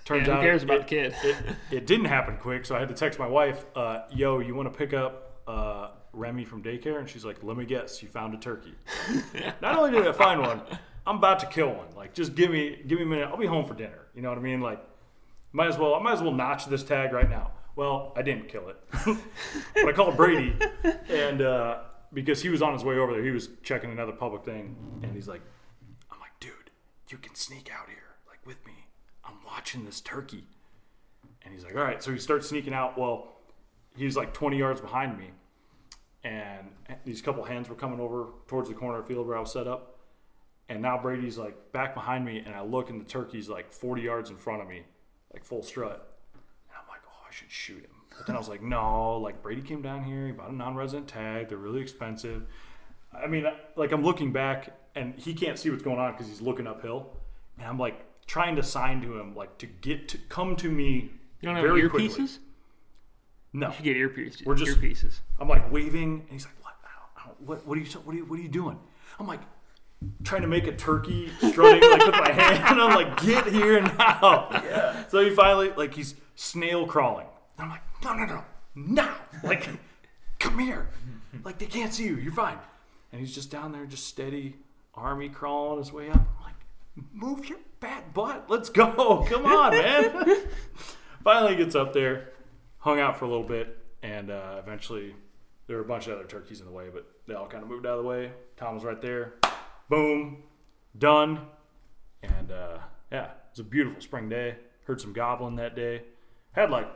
[0.05, 1.15] Turns Yeah, who out cares it, about the kid?
[1.23, 1.35] it,
[1.71, 4.71] it didn't happen quick, so I had to text my wife, uh, "Yo, you want
[4.71, 8.33] to pick up uh, Remy from daycare?" And she's like, "Let me guess, you found
[8.33, 8.75] a turkey."
[9.61, 10.61] Not only did I find one,
[11.05, 11.87] I'm about to kill one.
[11.95, 13.27] Like, just give me give me a minute.
[13.27, 14.07] I'll be home for dinner.
[14.13, 14.61] You know what I mean?
[14.61, 14.81] Like,
[15.51, 17.51] might as well I might as well notch this tag right now.
[17.77, 18.77] Well, I didn't kill it,
[19.75, 20.55] but I called Brady,
[21.07, 21.77] and uh,
[22.11, 25.13] because he was on his way over there, he was checking another public thing, and
[25.13, 25.41] he's like,
[26.11, 26.71] "I'm like, dude,
[27.09, 28.73] you can sneak out here, like with me.
[29.23, 30.45] I'm watching this turkey."
[31.43, 32.97] And he's like, "All right." So he starts sneaking out.
[32.97, 33.37] Well,
[33.95, 35.29] he's like 20 yards behind me,
[36.23, 36.69] and
[37.05, 39.53] these couple hands were coming over towards the corner of the field where I was
[39.53, 39.99] set up.
[40.67, 44.01] And now Brady's like back behind me, and I look, and the turkey's like 40
[44.01, 44.81] yards in front of me,
[45.31, 46.17] like full strut.
[46.33, 47.91] And I'm like, oh, I should shoot him.
[48.17, 51.07] But then I was like, no, like Brady came down here, he bought a non-resident
[51.07, 51.49] tag.
[51.49, 52.47] They're really expensive.
[53.13, 56.41] I mean, like I'm looking back, and he can't see what's going on because he's
[56.41, 57.15] looking uphill,
[57.57, 61.11] and I'm like trying to sign to him, like to get to come to me
[61.41, 61.89] You don't have very earpieces?
[62.15, 62.27] quickly.
[63.53, 64.45] No, You should get earpieces.
[64.45, 65.19] We're just- earpieces.
[65.39, 66.73] I'm like waving, and he's like, "What?
[66.83, 67.67] I don't, I don't, what?
[67.67, 67.87] What are you?
[67.99, 68.25] What are you?
[68.25, 68.79] What are you doing?"
[69.19, 69.41] I'm like
[70.23, 72.63] trying to make a turkey strutting like with my hand.
[72.67, 75.07] And I'm like, "Get here now!" Yeah.
[75.07, 77.27] So he finally like he's snail crawling.
[77.57, 78.43] And I'm like, "No, no, no,
[78.75, 79.13] no.
[79.43, 79.67] Like,
[80.39, 80.87] come here!
[81.43, 82.15] Like they can't see you.
[82.15, 82.57] You're fine."
[83.11, 84.55] And he's just down there, just steady,
[84.95, 86.15] army crawling his way up.
[86.15, 86.55] I'm like,
[87.11, 88.45] "Move your fat butt.
[88.47, 89.25] Let's go.
[89.29, 90.37] Come on, man."
[91.23, 92.29] finally gets up there,
[92.77, 95.13] hung out for a little bit, and uh, eventually
[95.67, 97.69] there were a bunch of other turkeys in the way, but they all kind of
[97.69, 98.31] moved out of the way.
[98.55, 99.33] Tom was right there.
[99.89, 100.43] Boom,
[100.97, 101.41] done.
[102.23, 102.77] And uh,
[103.11, 104.55] yeah, it was a beautiful spring day.
[104.83, 106.03] Heard some gobbling that day.
[106.57, 106.87] Had like,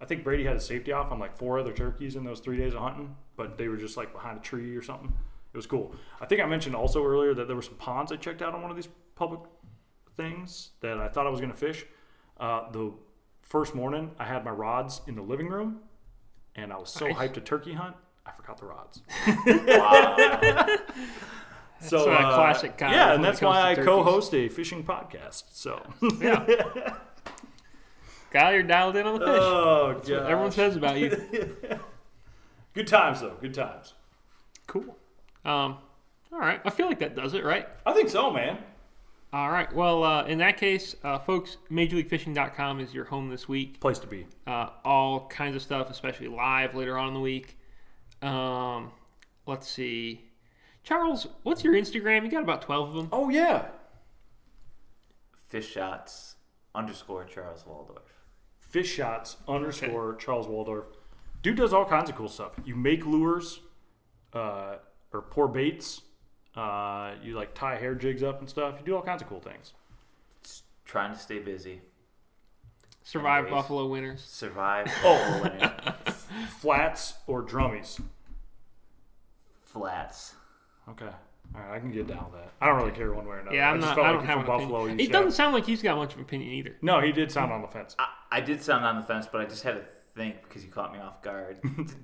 [0.00, 2.58] I think Brady had a safety off on like four other turkeys in those three
[2.58, 5.12] days of hunting, but they were just like behind a tree or something.
[5.52, 5.94] It was cool.
[6.20, 8.60] I think I mentioned also earlier that there were some ponds I checked out on
[8.62, 9.40] one of these public
[10.16, 11.84] things that I thought I was going to fish.
[12.38, 12.92] Uh, the
[13.40, 15.80] first morning, I had my rods in the living room,
[16.54, 17.16] and I was so Nice.
[17.16, 19.00] hyped to turkey hunt, I forgot the rods.
[19.46, 20.66] Wow.
[21.84, 25.44] So uh, classic yeah, and that's why I co-host a fishing podcast.
[25.50, 25.82] So
[26.20, 26.94] Yeah.
[28.32, 29.38] Kyle, you're dialed in on the fish.
[29.40, 31.10] oh That's everyone says about you.
[32.74, 33.94] good times though, good times.
[34.66, 34.96] Cool.
[35.44, 35.78] Um,
[36.32, 36.60] all right.
[36.64, 37.68] I feel like that does it, right?
[37.84, 38.58] I think so, man.
[39.32, 39.72] All right.
[39.74, 43.80] Well, uh, in that case, uh, folks, MajorLeagueFishing.com is your home this week.
[43.80, 44.26] Place to be.
[44.46, 47.58] Uh, all kinds of stuff, especially live later on in the week.
[48.22, 48.92] Um,
[49.46, 50.30] let's see.
[50.84, 52.24] Charles, what's your Instagram?
[52.24, 53.08] You got about 12 of them.
[53.12, 53.66] Oh yeah,
[55.48, 56.36] Fish shots
[56.74, 58.11] underscore Charles Waldorf.
[58.72, 60.86] Fish shots underscore Charles Waldorf.
[61.42, 62.52] Dude does all kinds of cool stuff.
[62.64, 63.60] You make lures,
[64.32, 64.76] uh,
[65.12, 66.00] or pour baits.
[66.56, 68.76] Uh, you like tie hair jigs up and stuff.
[68.78, 69.74] You do all kinds of cool things.
[70.42, 71.82] Just trying to stay busy.
[73.04, 73.62] Survive Anyways.
[73.62, 74.22] Buffalo Winners.
[74.24, 74.86] Survive.
[75.04, 75.40] Oh.
[75.42, 75.70] winning.
[76.60, 78.00] Flats or drummies.
[79.64, 80.34] Flats.
[80.88, 81.06] Okay.
[81.54, 82.52] All right, I can get down with that.
[82.60, 83.56] I don't really care one way or another.
[83.56, 83.94] Yeah, I I'm just not.
[83.96, 84.84] felt I like don't you're have an Buffalo.
[84.84, 85.00] opinion.
[85.00, 86.76] It doesn't sound like he's got much of an opinion either.
[86.80, 87.94] No, he did sound on the fence.
[87.98, 89.82] I, I did sound on the fence, but I just had to
[90.14, 91.58] think because you caught me off guard.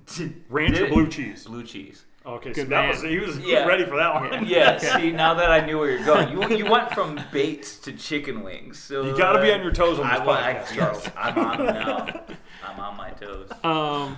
[0.49, 1.45] Ranch or blue cheese?
[1.45, 2.05] Blue cheese.
[2.25, 3.65] Okay, so Good that was he was, Yeah.
[3.65, 4.45] ready for that one.
[4.47, 7.93] Yeah, see, now that I knew where you're going, you, you went from baits to
[7.93, 8.77] chicken wings.
[8.77, 10.75] So You got to be uh, on your toes on this I, wa- I, podcast,
[10.75, 11.03] Charles.
[11.05, 12.21] yes, I'm on now.
[12.67, 13.49] I'm on my toes.
[13.63, 14.17] Um,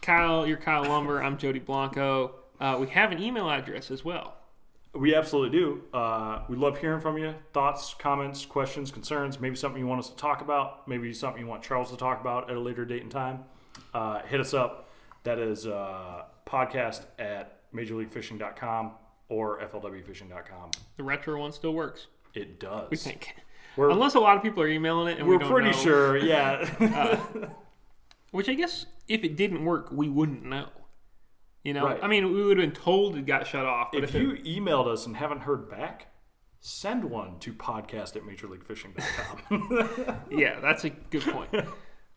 [0.00, 1.22] Kyle, you're Kyle Lumber.
[1.22, 2.34] I'm Jody Blanco.
[2.58, 4.34] Uh, we have an email address as well.
[4.96, 5.82] We absolutely do.
[5.92, 7.34] Uh, we love hearing from you.
[7.52, 9.38] Thoughts, comments, questions, concerns.
[9.40, 10.88] Maybe something you want us to talk about.
[10.88, 13.40] Maybe something you want Charles to talk about at a later date and time.
[13.92, 14.88] Uh, hit us up.
[15.24, 18.92] That is uh, podcast at majorleaguefishing.com
[19.28, 20.70] or flwfishing.com.
[20.96, 22.06] The retro one still works.
[22.34, 22.90] It does.
[22.90, 23.34] We think,
[23.76, 25.76] We're, unless a lot of people are emailing it, and we're we pretty know.
[25.76, 26.16] sure.
[26.16, 27.20] Yeah.
[28.30, 30.68] Which I guess if it didn't work, we wouldn't know.
[31.66, 31.98] You know, Right.
[32.00, 33.88] I mean, we would have been told it got shut off.
[33.92, 36.06] But if if, you it, emailed us and haven't heard back,
[36.60, 40.20] send one to podcast at majorleaguefishing.com.
[40.30, 41.50] yeah, that's a good point.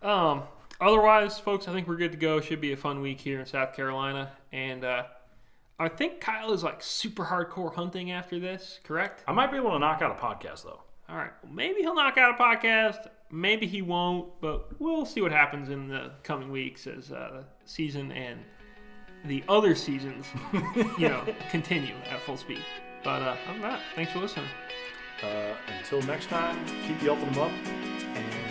[0.04, 0.44] Um,
[0.80, 2.40] otherwise, folks, I think we're good to go.
[2.40, 5.06] Should be a fun week here in South Carolina, and uh,
[5.80, 8.80] I think Kyle is like super hardcore hunting after this.
[8.84, 9.24] Correct?
[9.28, 10.82] I might be able to knock out a podcast though.
[11.10, 11.32] All right.
[11.44, 13.08] Well, maybe he'll knock out a podcast.
[13.32, 17.46] Maybe he won't, but we'll see what happens in the coming weeks as uh, the
[17.66, 18.42] season and
[19.26, 20.26] the other seasons,
[20.98, 22.64] you know, continue at full speed.
[23.04, 24.50] But uh, other than that, thanks for listening.
[25.24, 26.58] Uh, until next time,
[26.88, 27.52] keep yelping them up
[28.16, 28.49] and